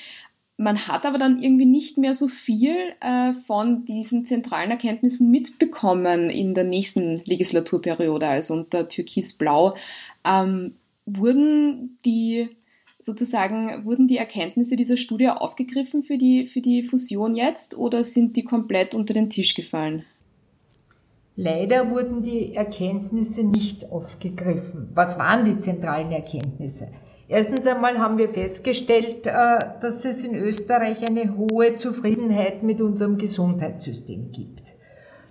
Man 0.56 0.88
hat 0.88 1.06
aber 1.06 1.18
dann 1.18 1.42
irgendwie 1.42 1.66
nicht 1.66 1.98
mehr 1.98 2.14
so 2.14 2.30
viel 2.30 2.76
äh, 3.02 3.34
von 3.34 3.84
diesen 3.84 4.24
zentralen 4.24 4.72
Erkenntnissen 4.72 5.30
mitbekommen 5.30 6.30
in 6.30 6.54
der 6.54 6.64
nächsten 6.64 7.18
Legislaturperiode, 7.26 8.28
also 8.28 8.54
unter 8.54 8.88
Türkis-Blau. 8.88 9.74
Ähm, 10.24 10.76
wurden 11.06 11.98
die 12.06 12.50
sozusagen, 13.04 13.86
wurden 13.86 14.08
die 14.08 14.18
Erkenntnisse 14.18 14.76
dieser 14.76 14.98
Studie 14.98 15.30
aufgegriffen 15.30 16.04
für 16.04 16.18
die, 16.18 16.46
für 16.46 16.62
die 16.62 16.84
Fusion 16.84 17.36
jetzt 17.36 17.78
oder 17.78 18.04
sind 18.04 18.36
die 18.36 18.44
komplett 18.44 18.96
unter 18.96 19.14
den 19.14 19.30
Tisch 19.30 19.56
gefallen? 19.56 20.04
Leider 21.36 21.90
wurden 21.90 22.22
die 22.22 22.54
Erkenntnisse 22.54 23.44
nicht 23.44 23.92
aufgegriffen. 23.92 24.90
Was 24.94 25.18
waren 25.18 25.46
die 25.46 25.58
zentralen 25.58 26.12
Erkenntnisse? 26.12 26.90
Erstens 27.28 27.66
einmal 27.66 27.98
haben 27.98 28.20
wir 28.20 28.30
festgestellt, 28.30 29.26
äh, 29.26 29.60
dass 29.82 30.06
es 30.06 30.24
in 30.24 30.36
Österreich 30.36 31.08
eine 31.08 31.36
hohe 31.36 31.76
Zufriedenheit 31.78 32.62
mit 32.62 32.82
unserem 32.82 33.18
Gesundheitssystem 33.18 34.32
gibt. 34.32 34.76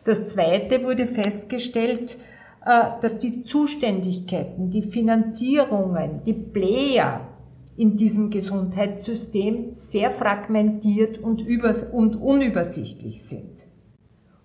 Das 0.05 0.27
Zweite 0.27 0.83
wurde 0.83 1.07
festgestellt, 1.07 2.18
äh, 2.64 3.01
dass 3.01 3.18
die 3.18 3.44
Zuständigkeiten, 3.44 4.70
die 4.70 4.83
Finanzierungen, 4.83 6.25
die 6.25 6.33
Player 6.33 7.29
in 7.77 7.97
diesem 7.97 8.31
Gesundheitssystem 8.31 9.73
sehr 9.73 10.11
fragmentiert 10.11 11.19
und, 11.19 11.41
über, 11.41 11.75
und 11.93 12.17
unübersichtlich 12.17 13.25
sind. 13.25 13.67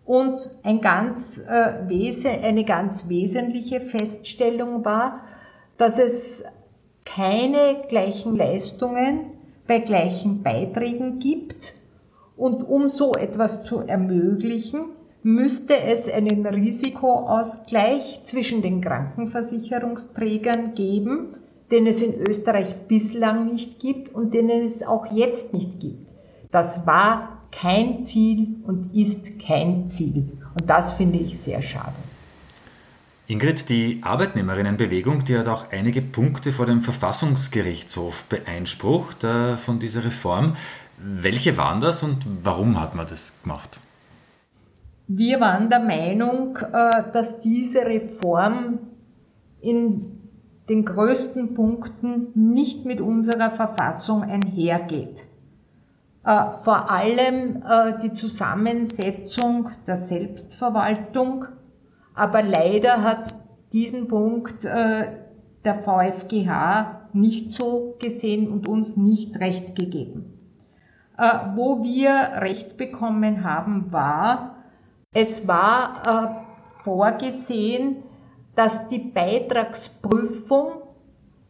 Und 0.06 0.50
ein 0.64 0.80
ganz, 0.80 1.38
äh, 1.38 2.40
eine 2.42 2.64
ganz 2.64 3.10
wesentliche 3.10 3.82
Feststellung 3.82 4.86
war, 4.86 5.22
dass 5.78 6.00
es 6.00 6.44
keine 7.04 7.84
gleichen 7.90 8.36
Leistungen 8.36 9.32
bei 9.68 9.80
gleichen 9.80 10.44
Beiträgen 10.44 11.20
gibt. 11.20 11.74
Und 12.38 12.64
um 12.64 12.88
so 12.88 13.14
etwas 13.14 13.64
zu 13.64 13.80
ermöglichen, 13.80 14.86
müsste 15.24 15.78
es 15.78 16.08
einen 16.10 16.46
Risikoausgleich 16.46 18.22
zwischen 18.24 18.62
den 18.62 18.80
Krankenversicherungsträgern 18.80 20.74
geben, 20.74 21.36
den 21.72 21.88
es 21.88 22.02
in 22.02 22.16
Österreich 22.28 22.74
bislang 22.88 23.52
nicht 23.52 23.80
gibt 23.80 24.14
und 24.14 24.34
den 24.34 24.50
es 24.50 24.84
auch 24.84 25.12
jetzt 25.12 25.54
nicht 25.54 25.80
gibt. 25.80 26.08
Das 26.52 26.88
war 26.88 27.44
kein 27.52 28.06
Ziel 28.06 28.48
und 28.64 28.94
ist 28.96 29.40
kein 29.40 29.90
Ziel. 29.90 30.30
Und 30.60 30.70
das 30.70 30.94
finde 30.94 31.20
ich 31.20 31.40
sehr 31.40 31.62
schade. 31.62 31.96
Ingrid, 33.30 33.68
die 33.70 34.00
Arbeitnehmerinnenbewegung, 34.04 35.26
die 35.26 35.38
hat 35.38 35.50
auch 35.50 35.72
einige 35.72 36.02
Punkte 36.02 36.54
vor 36.54 36.66
dem 36.66 36.80
Verfassungsgerichtshof 36.80 38.24
beeinsprucht 38.30 39.24
äh, 39.26 39.58
von 39.58 39.80
dieser 39.80 40.06
Reform. 40.06 40.56
Welche 40.98 41.58
waren 41.58 41.82
das 41.82 42.04
und 42.04 42.26
warum 42.44 42.80
hat 42.80 42.96
man 42.96 43.06
das 43.10 43.36
gemacht? 43.44 43.82
Wir 45.10 45.42
waren 45.42 45.70
der 45.70 45.82
Meinung, 45.82 46.58
äh, 46.58 47.04
dass 47.12 47.40
diese 47.40 47.80
Reform 47.86 48.80
in 49.60 50.17
den 50.70 50.86
größten 50.86 51.54
Punkten 51.54 52.32
nicht 52.34 52.86
mit 52.86 53.00
unserer 53.02 53.52
Verfassung 53.52 54.24
einhergeht. 54.24 55.24
Äh, 56.28 56.52
vor 56.64 56.92
allem 56.92 57.64
äh, 57.64 58.00
die 58.04 58.14
Zusammensetzung 58.14 59.70
der 59.88 59.98
Selbstverwaltung 59.98 61.46
aber 62.14 62.42
leider 62.42 63.04
hat 63.04 63.36
diesen 63.72 64.08
Punkt 64.08 64.66
äh, 64.66 65.12
der 65.64 65.76
VfGH 65.76 67.10
nicht 67.14 67.52
so 67.52 67.96
gesehen 68.00 68.52
und 68.52 68.68
uns 68.68 68.98
nicht 68.98 69.40
recht 69.40 69.76
gegeben. 69.76 70.34
Wo 71.56 71.84
wir 71.84 72.42
recht 72.44 72.78
bekommen 72.78 73.44
haben, 73.44 73.92
war, 73.92 74.58
es 75.14 75.48
war 75.48 76.46
vorgesehen, 76.84 78.04
dass 78.58 78.88
die 78.88 78.98
Beitragsprüfung 78.98 80.82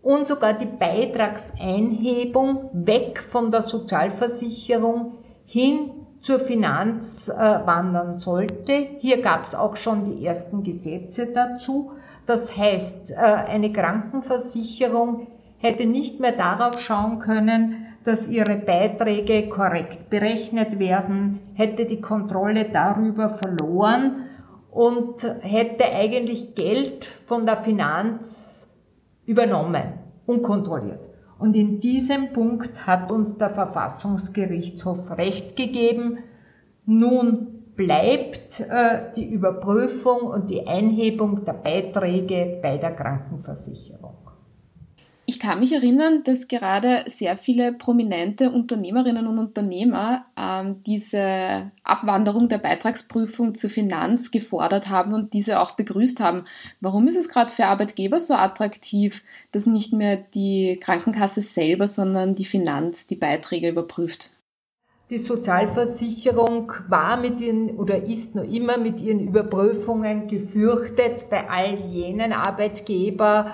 und 0.02 0.28
sogar 0.28 0.54
die 0.54 0.66
Beitragseinhebung 0.66 2.70
weg 2.74 3.24
von 3.24 3.50
der 3.50 3.62
Sozialversicherung 3.62 5.14
hin 5.46 5.92
zur 6.20 6.40
Finanz 6.40 7.30
äh, 7.30 7.34
wandern 7.34 8.16
sollte. 8.16 8.74
Hier 9.00 9.22
gab 9.22 9.48
es 9.48 9.56
auch 9.56 9.78
schon 9.78 10.04
die 10.04 10.26
ersten 10.26 10.64
Gesetze 10.64 11.28
dazu. 11.28 11.94
Das 12.26 12.58
heißt, 12.58 13.12
äh, 13.12 13.16
eine 13.16 13.72
Krankenversicherung 13.72 15.28
hätte 15.60 15.86
nicht 15.86 16.20
mehr 16.20 16.34
darauf 16.34 16.82
schauen 16.82 17.20
können, 17.20 17.86
dass 18.04 18.28
ihre 18.28 18.58
Beiträge 18.58 19.48
korrekt 19.48 20.10
berechnet 20.10 20.78
werden, 20.78 21.40
hätte 21.54 21.86
die 21.86 22.02
Kontrolle 22.02 22.66
darüber 22.66 23.30
verloren 23.30 24.27
und 24.72 25.24
hätte 25.42 25.86
eigentlich 25.86 26.56
Geld 26.56 27.06
von 27.06 27.46
der 27.46 27.58
Finanz 27.58 28.70
übernommen, 29.26 29.94
unkontrolliert. 30.26 31.10
Und 31.40 31.56
in 31.56 31.80
diesem 31.80 32.34
Punkt 32.34 32.88
hat 32.88 33.12
uns 33.12 33.38
der 33.38 33.52
Verfassungsgerichtshof 33.52 35.18
Recht 35.18 35.56
gegeben. 35.56 36.20
Nun 36.86 37.58
bleibt 37.76 38.60
äh, 38.60 39.12
die 39.16 39.30
Überprüfung 39.30 40.22
und 40.22 40.50
die 40.50 40.68
Einhebung 40.68 41.46
der 41.46 41.54
Beiträge 41.54 42.60
bei 42.62 42.78
der 42.78 42.96
Krankenversicherung. 42.96 44.27
Ich 45.30 45.42
kann 45.42 45.60
mich 45.60 45.74
erinnern, 45.74 46.24
dass 46.24 46.48
gerade 46.48 47.04
sehr 47.08 47.36
viele 47.36 47.74
prominente 47.74 48.50
Unternehmerinnen 48.50 49.28
und 49.28 49.40
Unternehmer 49.40 50.26
ähm, 50.38 50.82
diese 50.84 51.70
Abwanderung 51.84 52.48
der 52.48 52.60
Beitragsprüfung 52.60 53.54
zur 53.54 53.70
Finanz 53.70 54.32
gefordert 54.32 54.90
haben 54.90 55.14
und 55.14 55.34
diese 55.34 55.60
auch 55.60 55.72
begrüßt 55.72 56.22
haben. 56.22 56.46
Warum 56.80 57.10
ist 57.10 57.18
es 57.18 57.28
gerade 57.28 57.52
für 57.52 57.66
Arbeitgeber 57.66 58.22
so 58.22 58.36
attraktiv, 58.36 59.26
dass 59.52 59.66
nicht 59.66 59.92
mehr 59.92 60.16
die 60.16 60.80
Krankenkasse 60.82 61.42
selber, 61.42 61.90
sondern 61.90 62.34
die 62.36 62.46
Finanz 62.46 63.06
die 63.06 63.16
Beiträge 63.16 63.68
überprüft? 63.68 64.32
Die 65.10 65.18
Sozialversicherung 65.18 66.72
war 66.88 67.18
mit 67.18 67.42
ihren 67.42 67.72
oder 67.78 68.02
ist 68.02 68.34
noch 68.34 68.44
immer 68.44 68.78
mit 68.78 69.02
ihren 69.02 69.20
Überprüfungen 69.20 70.28
gefürchtet 70.28 71.30
bei 71.30 71.50
all 71.50 71.76
jenen 71.76 72.32
Arbeitgeber, 72.32 73.54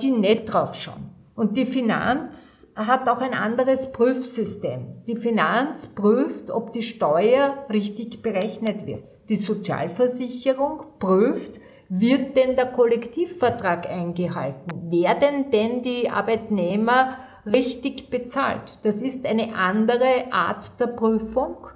die 0.00 0.10
nicht 0.10 0.46
drauf 0.46 0.74
schauen. 0.74 1.10
Und 1.34 1.56
die 1.56 1.66
Finanz 1.66 2.66
hat 2.74 3.08
auch 3.08 3.20
ein 3.20 3.34
anderes 3.34 3.92
Prüfsystem. 3.92 5.02
Die 5.06 5.16
Finanz 5.16 5.88
prüft, 5.88 6.50
ob 6.50 6.72
die 6.72 6.82
Steuer 6.82 7.66
richtig 7.70 8.22
berechnet 8.22 8.86
wird. 8.86 9.04
Die 9.28 9.36
Sozialversicherung 9.36 10.84
prüft, 10.98 11.60
wird 11.88 12.36
denn 12.36 12.56
der 12.56 12.66
Kollektivvertrag 12.66 13.88
eingehalten? 13.88 14.90
Werden 14.90 15.50
denn 15.50 15.82
die 15.82 16.08
Arbeitnehmer 16.08 17.16
richtig 17.46 18.10
bezahlt? 18.10 18.78
Das 18.82 19.02
ist 19.02 19.26
eine 19.26 19.54
andere 19.54 20.32
Art 20.32 20.78
der 20.80 20.88
Prüfung. 20.88 21.66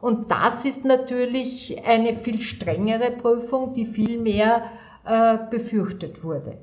Und 0.00 0.30
das 0.30 0.64
ist 0.64 0.84
natürlich 0.84 1.82
eine 1.86 2.14
viel 2.14 2.40
strengere 2.40 3.10
Prüfung, 3.10 3.74
die 3.74 3.86
viel 3.86 4.20
mehr 4.20 4.62
äh, 5.04 5.38
befürchtet 5.50 6.22
wurde. 6.24 6.58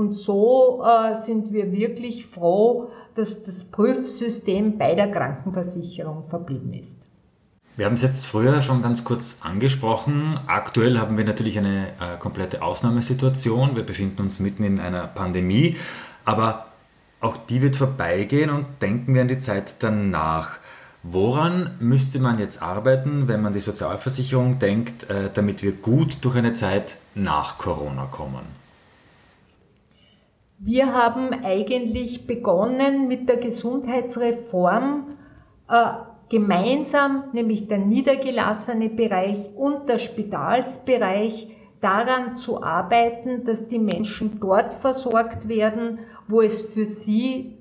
Und 0.00 0.14
so 0.14 0.82
äh, 0.82 1.14
sind 1.22 1.52
wir 1.52 1.72
wirklich 1.72 2.24
froh, 2.24 2.90
dass 3.16 3.42
das 3.42 3.64
Prüfsystem 3.64 4.78
bei 4.78 4.94
der 4.94 5.10
Krankenversicherung 5.10 6.24
verblieben 6.30 6.72
ist. 6.72 6.96
Wir 7.76 7.84
haben 7.84 7.96
es 7.96 8.02
jetzt 8.02 8.24
früher 8.24 8.62
schon 8.62 8.80
ganz 8.80 9.04
kurz 9.04 9.36
angesprochen. 9.42 10.40
Aktuell 10.46 10.98
haben 10.98 11.18
wir 11.18 11.26
natürlich 11.26 11.58
eine 11.58 11.88
äh, 11.88 12.16
komplette 12.18 12.62
Ausnahmesituation. 12.62 13.76
Wir 13.76 13.82
befinden 13.82 14.22
uns 14.22 14.40
mitten 14.40 14.64
in 14.64 14.80
einer 14.80 15.06
Pandemie, 15.06 15.76
aber 16.24 16.64
auch 17.20 17.36
die 17.36 17.60
wird 17.60 17.76
vorbeigehen 17.76 18.48
und 18.48 18.64
denken 18.80 19.12
wir 19.12 19.20
an 19.20 19.28
die 19.28 19.38
Zeit 19.38 19.74
danach. 19.80 20.52
Woran 21.02 21.72
müsste 21.78 22.20
man 22.20 22.38
jetzt 22.38 22.62
arbeiten, 22.62 23.28
wenn 23.28 23.42
man 23.42 23.52
die 23.52 23.60
Sozialversicherung 23.60 24.58
denkt, 24.58 25.10
äh, 25.10 25.28
damit 25.34 25.62
wir 25.62 25.72
gut 25.72 26.16
durch 26.22 26.36
eine 26.36 26.54
Zeit 26.54 26.96
nach 27.14 27.58
Corona 27.58 28.06
kommen? 28.10 28.59
Wir 30.62 30.92
haben 30.92 31.32
eigentlich 31.42 32.26
begonnen 32.26 33.08
mit 33.08 33.30
der 33.30 33.38
Gesundheitsreform 33.38 35.16
äh, 35.70 35.92
gemeinsam, 36.28 37.24
nämlich 37.32 37.66
der 37.66 37.78
niedergelassene 37.78 38.90
Bereich 38.90 39.48
und 39.56 39.88
der 39.88 39.98
Spitalsbereich, 39.98 41.48
daran 41.80 42.36
zu 42.36 42.62
arbeiten, 42.62 43.46
dass 43.46 43.68
die 43.68 43.78
Menschen 43.78 44.38
dort 44.38 44.74
versorgt 44.74 45.48
werden, 45.48 46.00
wo 46.28 46.42
es 46.42 46.60
für 46.60 46.84
sie 46.84 47.56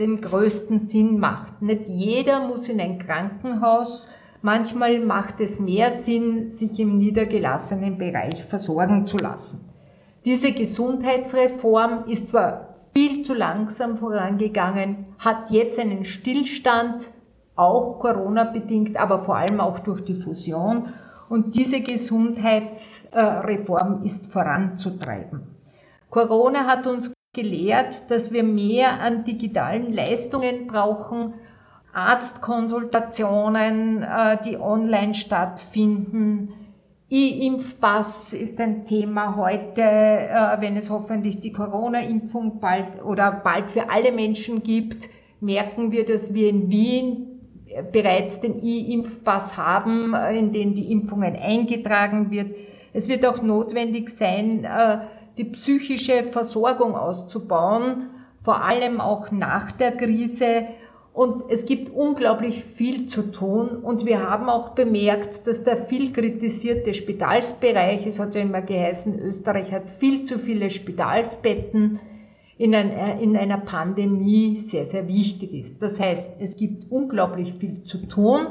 den 0.00 0.20
größten 0.20 0.88
Sinn 0.88 1.20
macht. 1.20 1.62
Nicht 1.62 1.86
jeder 1.86 2.48
muss 2.48 2.68
in 2.68 2.80
ein 2.80 2.98
Krankenhaus. 2.98 4.08
Manchmal 4.42 4.98
macht 4.98 5.38
es 5.38 5.60
mehr 5.60 5.92
Sinn, 5.92 6.54
sich 6.54 6.80
im 6.80 6.98
niedergelassenen 6.98 7.98
Bereich 7.98 8.42
versorgen 8.42 9.06
zu 9.06 9.16
lassen. 9.16 9.75
Diese 10.26 10.52
Gesundheitsreform 10.52 12.04
ist 12.08 12.28
zwar 12.28 12.74
viel 12.92 13.22
zu 13.22 13.32
langsam 13.32 13.96
vorangegangen, 13.96 15.06
hat 15.20 15.50
jetzt 15.50 15.78
einen 15.78 16.04
Stillstand, 16.04 17.10
auch 17.54 18.00
Corona 18.00 18.42
bedingt, 18.42 18.96
aber 18.96 19.22
vor 19.22 19.36
allem 19.36 19.60
auch 19.60 19.78
durch 19.78 20.02
die 20.02 20.16
Fusion. 20.16 20.88
Und 21.28 21.54
diese 21.54 21.80
Gesundheitsreform 21.80 24.02
ist 24.02 24.26
voranzutreiben. 24.26 25.42
Corona 26.10 26.66
hat 26.66 26.88
uns 26.88 27.12
gelehrt, 27.32 28.10
dass 28.10 28.32
wir 28.32 28.42
mehr 28.42 29.00
an 29.00 29.22
digitalen 29.22 29.92
Leistungen 29.92 30.66
brauchen, 30.66 31.34
Arztkonsultationen, 31.92 34.02
äh, 34.02 34.38
die 34.44 34.58
online 34.58 35.14
stattfinden, 35.14 36.65
E-Impfpass 37.08 38.32
ist 38.32 38.60
ein 38.60 38.84
Thema 38.84 39.36
heute, 39.36 39.80
äh, 39.80 40.60
wenn 40.60 40.76
es 40.76 40.90
hoffentlich 40.90 41.38
die 41.38 41.52
Corona-Impfung 41.52 42.58
bald 42.58 43.00
oder 43.04 43.30
bald 43.30 43.70
für 43.70 43.90
alle 43.90 44.10
Menschen 44.10 44.64
gibt, 44.64 45.08
merken 45.40 45.92
wir, 45.92 46.04
dass 46.04 46.34
wir 46.34 46.48
in 46.48 46.68
Wien 46.68 47.36
bereits 47.92 48.40
den 48.40 48.64
E-Impfpass 48.64 49.56
haben, 49.56 50.14
äh, 50.14 50.36
in 50.36 50.52
den 50.52 50.74
die 50.74 50.90
Impfungen 50.90 51.36
eingetragen 51.36 52.32
wird. 52.32 52.56
Es 52.92 53.08
wird 53.08 53.24
auch 53.24 53.40
notwendig 53.40 54.10
sein, 54.10 54.64
äh, 54.64 54.98
die 55.38 55.44
psychische 55.44 56.24
Versorgung 56.24 56.96
auszubauen, 56.96 58.10
vor 58.42 58.64
allem 58.64 59.00
auch 59.00 59.30
nach 59.30 59.70
der 59.70 59.92
Krise 59.92 60.66
und 61.16 61.44
es 61.48 61.64
gibt 61.64 61.94
unglaublich 61.94 62.62
viel 62.62 63.06
zu 63.06 63.22
tun. 63.30 63.78
Und 63.82 64.04
wir 64.04 64.28
haben 64.28 64.50
auch 64.50 64.74
bemerkt, 64.74 65.46
dass 65.46 65.64
der 65.64 65.78
viel 65.78 66.12
kritisierte 66.12 66.92
Spitalsbereich, 66.92 68.06
es 68.06 68.20
hat 68.20 68.34
ja 68.34 68.42
immer 68.42 68.60
geheißen, 68.60 69.18
Österreich 69.20 69.72
hat 69.72 69.88
viel 69.88 70.24
zu 70.24 70.38
viele 70.38 70.68
Spitalsbetten, 70.68 72.00
in, 72.58 72.74
ein, 72.74 73.18
in 73.18 73.34
einer 73.34 73.56
Pandemie 73.56 74.64
sehr, 74.66 74.84
sehr 74.84 75.08
wichtig 75.08 75.54
ist. 75.54 75.80
Das 75.80 75.98
heißt, 75.98 76.32
es 76.38 76.54
gibt 76.56 76.92
unglaublich 76.92 77.54
viel 77.54 77.82
zu 77.82 78.06
tun, 78.06 78.48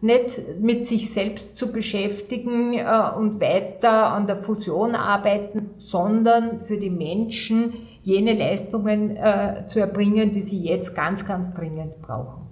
nicht 0.00 0.40
mit 0.58 0.86
sich 0.86 1.12
selbst 1.12 1.54
zu 1.54 1.70
beschäftigen 1.70 2.72
äh, 2.74 3.10
und 3.14 3.42
weiter 3.42 4.06
an 4.06 4.26
der 4.26 4.36
Fusion 4.36 4.94
arbeiten, 4.94 5.70
sondern 5.76 6.62
für 6.64 6.78
die 6.78 6.90
Menschen 6.90 7.74
jene 8.06 8.34
Leistungen 8.34 9.16
äh, 9.16 9.64
zu 9.66 9.80
erbringen, 9.80 10.30
die 10.30 10.42
sie 10.42 10.60
jetzt 10.60 10.94
ganz, 10.94 11.26
ganz 11.26 11.52
dringend 11.52 12.00
brauchen. 12.02 12.46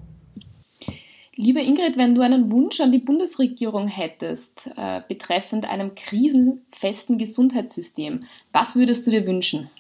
Liebe 1.37 1.61
Ingrid, 1.61 1.97
wenn 1.97 2.17
du 2.17 2.23
einen 2.23 2.51
Wunsch 2.51 2.81
an 2.81 2.91
die 2.91 2.99
Bundesregierung 2.99 3.87
hättest 3.87 4.73
äh, 4.77 5.03
betreffend 5.07 5.71
einem 5.71 5.95
krisenfesten 5.95 7.19
Gesundheitssystem, 7.19 8.25
was 8.53 8.75
würdest 8.75 9.07
du 9.07 9.13
dir 9.13 9.27
wünschen? 9.27 9.71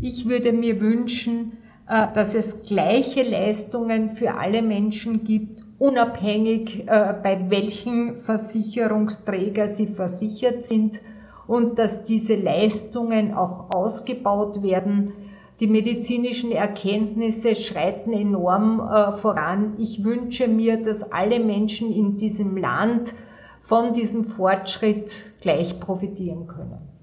Ich 0.00 0.28
würde 0.28 0.52
mir 0.52 0.80
wünschen, 0.80 1.58
äh, 1.88 2.06
dass 2.14 2.36
es 2.36 2.62
gleiche 2.62 3.22
Leistungen 3.22 4.10
für 4.10 4.34
alle 4.34 4.62
Menschen 4.62 5.24
gibt, 5.24 5.60
unabhängig 5.80 6.84
äh, 6.86 7.14
bei 7.20 7.50
welchen 7.50 8.20
Versicherungsträger 8.22 9.70
sie 9.70 9.88
versichert 9.88 10.66
sind 10.66 11.00
und 11.46 11.78
dass 11.78 12.04
diese 12.04 12.34
Leistungen 12.34 13.34
auch 13.34 13.70
ausgebaut 13.74 14.62
werden. 14.62 15.12
Die 15.60 15.66
medizinischen 15.66 16.50
Erkenntnisse 16.50 17.54
schreiten 17.54 18.12
enorm 18.12 18.80
äh, 18.80 19.12
voran. 19.12 19.74
Ich 19.78 20.02
wünsche 20.02 20.48
mir, 20.48 20.82
dass 20.82 21.12
alle 21.12 21.38
Menschen 21.38 21.92
in 21.92 22.18
diesem 22.18 22.56
Land 22.56 23.14
von 23.60 23.92
diesem 23.92 24.24
Fortschritt 24.24 25.32
gleich 25.40 25.80
profitieren 25.80 26.46
können. 26.48 26.94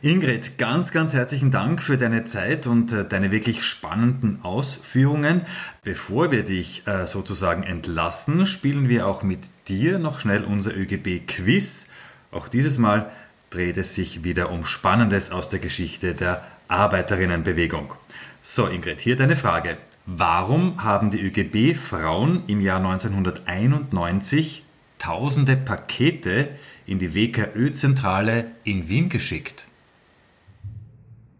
Ingrid, 0.00 0.58
ganz, 0.58 0.92
ganz 0.92 1.12
herzlichen 1.12 1.50
Dank 1.50 1.82
für 1.82 1.98
deine 1.98 2.24
Zeit 2.24 2.68
und 2.68 2.92
äh, 2.92 3.04
deine 3.04 3.32
wirklich 3.32 3.64
spannenden 3.64 4.38
Ausführungen. 4.44 5.42
Bevor 5.82 6.30
wir 6.30 6.44
dich 6.44 6.86
äh, 6.86 7.04
sozusagen 7.04 7.64
entlassen, 7.64 8.46
spielen 8.46 8.88
wir 8.88 9.08
auch 9.08 9.24
mit 9.24 9.40
dir 9.66 9.98
noch 9.98 10.20
schnell 10.20 10.44
unser 10.44 10.76
ÖGB-Quiz. 10.76 11.88
Auch 12.30 12.46
dieses 12.46 12.78
Mal 12.78 13.10
dreht 13.50 13.76
es 13.76 13.94
sich 13.94 14.24
wieder 14.24 14.50
um 14.50 14.64
Spannendes 14.64 15.32
aus 15.32 15.48
der 15.48 15.58
Geschichte 15.58 16.14
der 16.14 16.44
Arbeiterinnenbewegung. 16.68 17.94
So, 18.40 18.66
Ingrid, 18.66 19.00
hier 19.00 19.16
deine 19.16 19.36
Frage. 19.36 19.78
Warum 20.06 20.82
haben 20.82 21.10
die 21.10 21.20
ÖGB-Frauen 21.20 22.44
im 22.46 22.60
Jahr 22.60 22.78
1991 22.78 24.62
tausende 24.98 25.56
Pakete 25.56 26.48
in 26.86 26.98
die 26.98 27.14
WKÖ-Zentrale 27.14 28.52
in 28.64 28.88
Wien 28.88 29.08
geschickt? 29.08 29.66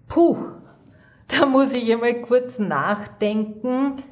Puh, 0.07 0.37
da 1.29 1.47
muss 1.47 1.73
ich 1.73 1.93
einmal 1.93 2.21
kurz 2.23 2.59
nachdenken. 2.59 4.03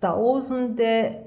Tausende, 0.00 1.24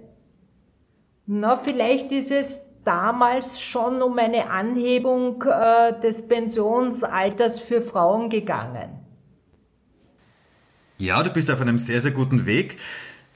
na, 1.26 1.58
vielleicht 1.58 2.12
ist 2.12 2.32
es 2.32 2.62
damals 2.84 3.62
schon 3.62 4.02
um 4.02 4.18
eine 4.18 4.50
Anhebung 4.50 5.44
äh, 5.44 6.00
des 6.02 6.28
Pensionsalters 6.28 7.60
für 7.60 7.82
Frauen 7.82 8.30
gegangen. 8.30 9.00
Ja, 10.98 11.24
du 11.24 11.32
bist 11.32 11.50
auf 11.50 11.62
einem 11.62 11.80
sehr, 11.80 12.02
sehr 12.02 12.12
guten 12.12 12.46
Weg. 12.46 12.78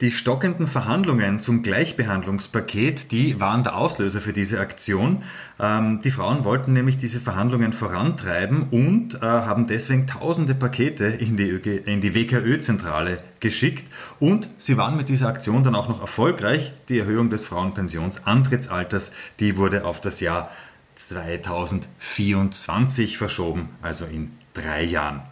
Die 0.02 0.10
stockenden 0.10 0.66
Verhandlungen 0.66 1.40
zum 1.40 1.62
Gleichbehandlungspaket, 1.62 3.12
die 3.12 3.40
waren 3.40 3.62
der 3.62 3.76
Auslöser 3.76 4.20
für 4.20 4.34
diese 4.34 4.60
Aktion. 4.60 5.22
Ähm, 5.58 6.02
die 6.04 6.10
Frauen 6.10 6.44
wollten 6.44 6.74
nämlich 6.74 6.98
diese 6.98 7.18
Verhandlungen 7.18 7.72
vorantreiben 7.72 8.66
und 8.70 9.14
äh, 9.14 9.20
haben 9.20 9.66
deswegen 9.66 10.06
tausende 10.06 10.54
Pakete 10.54 11.06
in 11.06 11.38
die, 11.38 11.48
in 11.48 12.02
die 12.02 12.14
WKÖ-Zentrale 12.14 13.22
geschickt. 13.40 13.90
Und 14.20 14.50
sie 14.58 14.76
waren 14.76 14.98
mit 14.98 15.08
dieser 15.08 15.28
Aktion 15.28 15.62
dann 15.62 15.74
auch 15.74 15.88
noch 15.88 16.02
erfolgreich. 16.02 16.74
Die 16.90 16.98
Erhöhung 16.98 17.30
des 17.30 17.46
Frauenpensionsantrittsalters, 17.46 19.12
die 19.40 19.56
wurde 19.56 19.86
auf 19.86 20.02
das 20.02 20.20
Jahr 20.20 20.50
2024 20.96 23.16
verschoben, 23.16 23.70
also 23.80 24.04
in 24.04 24.32
drei 24.52 24.84
Jahren. 24.84 25.22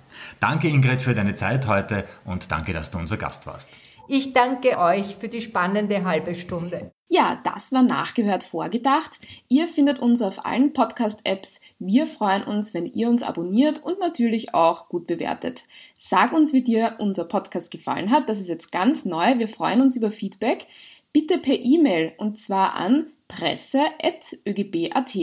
Danke 0.41 0.69
Ingrid 0.69 1.03
für 1.03 1.13
deine 1.13 1.35
Zeit 1.35 1.67
heute 1.67 2.07
und 2.25 2.51
danke, 2.51 2.73
dass 2.73 2.91
du 2.91 2.97
unser 2.97 3.19
Gast 3.19 3.47
warst. 3.47 3.69
Ich 4.09 4.33
danke 4.33 4.79
euch 4.79 5.17
für 5.17 5.29
die 5.29 5.41
spannende 5.41 6.05
halbe 6.05 6.35
Stunde. 6.35 6.93
Ja, 7.09 7.41
das 7.45 7.73
war 7.73 7.83
nachgehört 7.83 8.43
vorgedacht. 8.45 9.21
Ihr 9.49 9.69
findet 9.69 9.99
uns 10.01 10.21
auf 10.21 10.45
allen 10.45 10.73
Podcast-Apps. 10.73 11.61
Wir 11.79 12.07
freuen 12.07 12.43
uns, 12.43 12.75
wenn 12.75 12.87
ihr 12.87 13.09
uns 13.09 13.23
abonniert 13.23 13.83
und 13.85 14.01
natürlich 14.01 14.53
auch 14.53 14.89
gut 14.89 15.07
bewertet. 15.07 15.63
Sag 15.97 16.33
uns, 16.33 16.53
wie 16.53 16.63
dir 16.63 16.97
unser 16.99 17.27
Podcast 17.27 17.71
gefallen 17.71 18.11
hat. 18.11 18.29
Das 18.29 18.41
ist 18.41 18.49
jetzt 18.49 18.73
ganz 18.73 19.05
neu. 19.05 19.39
Wir 19.39 19.49
freuen 19.49 19.81
uns 19.81 19.97
über 19.97 20.11
Feedback. 20.11 20.67
Bitte 21.13 21.39
per 21.39 21.55
E-Mail 21.57 22.15
und 22.19 22.39
zwar 22.39 22.75
an 22.75 23.07
presse.ögb.at. 23.29 25.17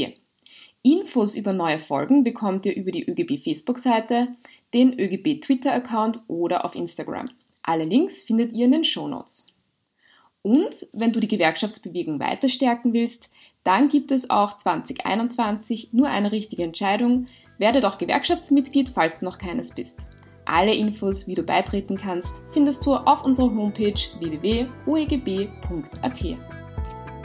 Infos 0.83 1.35
über 1.35 1.53
neue 1.53 1.77
Folgen 1.77 2.23
bekommt 2.23 2.65
ihr 2.65 2.75
über 2.75 2.91
die 2.91 3.07
ÖGB 3.07 3.37
Facebook-Seite, 3.37 4.29
den 4.73 4.97
ÖGB 4.97 5.41
Twitter-Account 5.41 6.21
oder 6.27 6.65
auf 6.65 6.73
Instagram. 6.75 7.29
Alle 7.63 7.85
Links 7.85 8.21
findet 8.21 8.53
ihr 8.53 8.65
in 8.65 8.71
den 8.71 8.83
Shownotes. 8.83 9.47
Und 10.41 10.87
wenn 10.93 11.13
du 11.13 11.19
die 11.19 11.27
Gewerkschaftsbewegung 11.27 12.19
weiter 12.19 12.49
stärken 12.49 12.93
willst, 12.93 13.29
dann 13.63 13.89
gibt 13.89 14.11
es 14.11 14.29
auch 14.29 14.57
2021 14.57 15.89
nur 15.93 16.09
eine 16.09 16.31
richtige 16.31 16.63
Entscheidung. 16.63 17.27
Werde 17.59 17.79
doch 17.79 17.99
Gewerkschaftsmitglied, 17.99 18.89
falls 18.89 19.19
du 19.19 19.25
noch 19.25 19.37
keines 19.37 19.75
bist. 19.75 20.07
Alle 20.45 20.73
Infos, 20.73 21.27
wie 21.27 21.35
du 21.35 21.43
beitreten 21.43 21.97
kannst, 21.97 22.33
findest 22.51 22.83
du 22.85 22.95
auf 22.95 23.23
unserer 23.23 23.53
Homepage 23.53 23.93
www.oegb.at. 24.19 24.77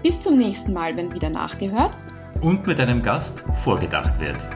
Bis 0.02 0.20
zum 0.20 0.36
nächsten 0.36 0.74
Mal, 0.74 0.94
wenn 0.96 1.14
wieder 1.14 1.30
nachgehört 1.30 1.96
und 2.42 2.66
mit 2.66 2.78
einem 2.78 3.02
Gast 3.02 3.42
vorgedacht 3.64 4.20
wird. 4.20 4.46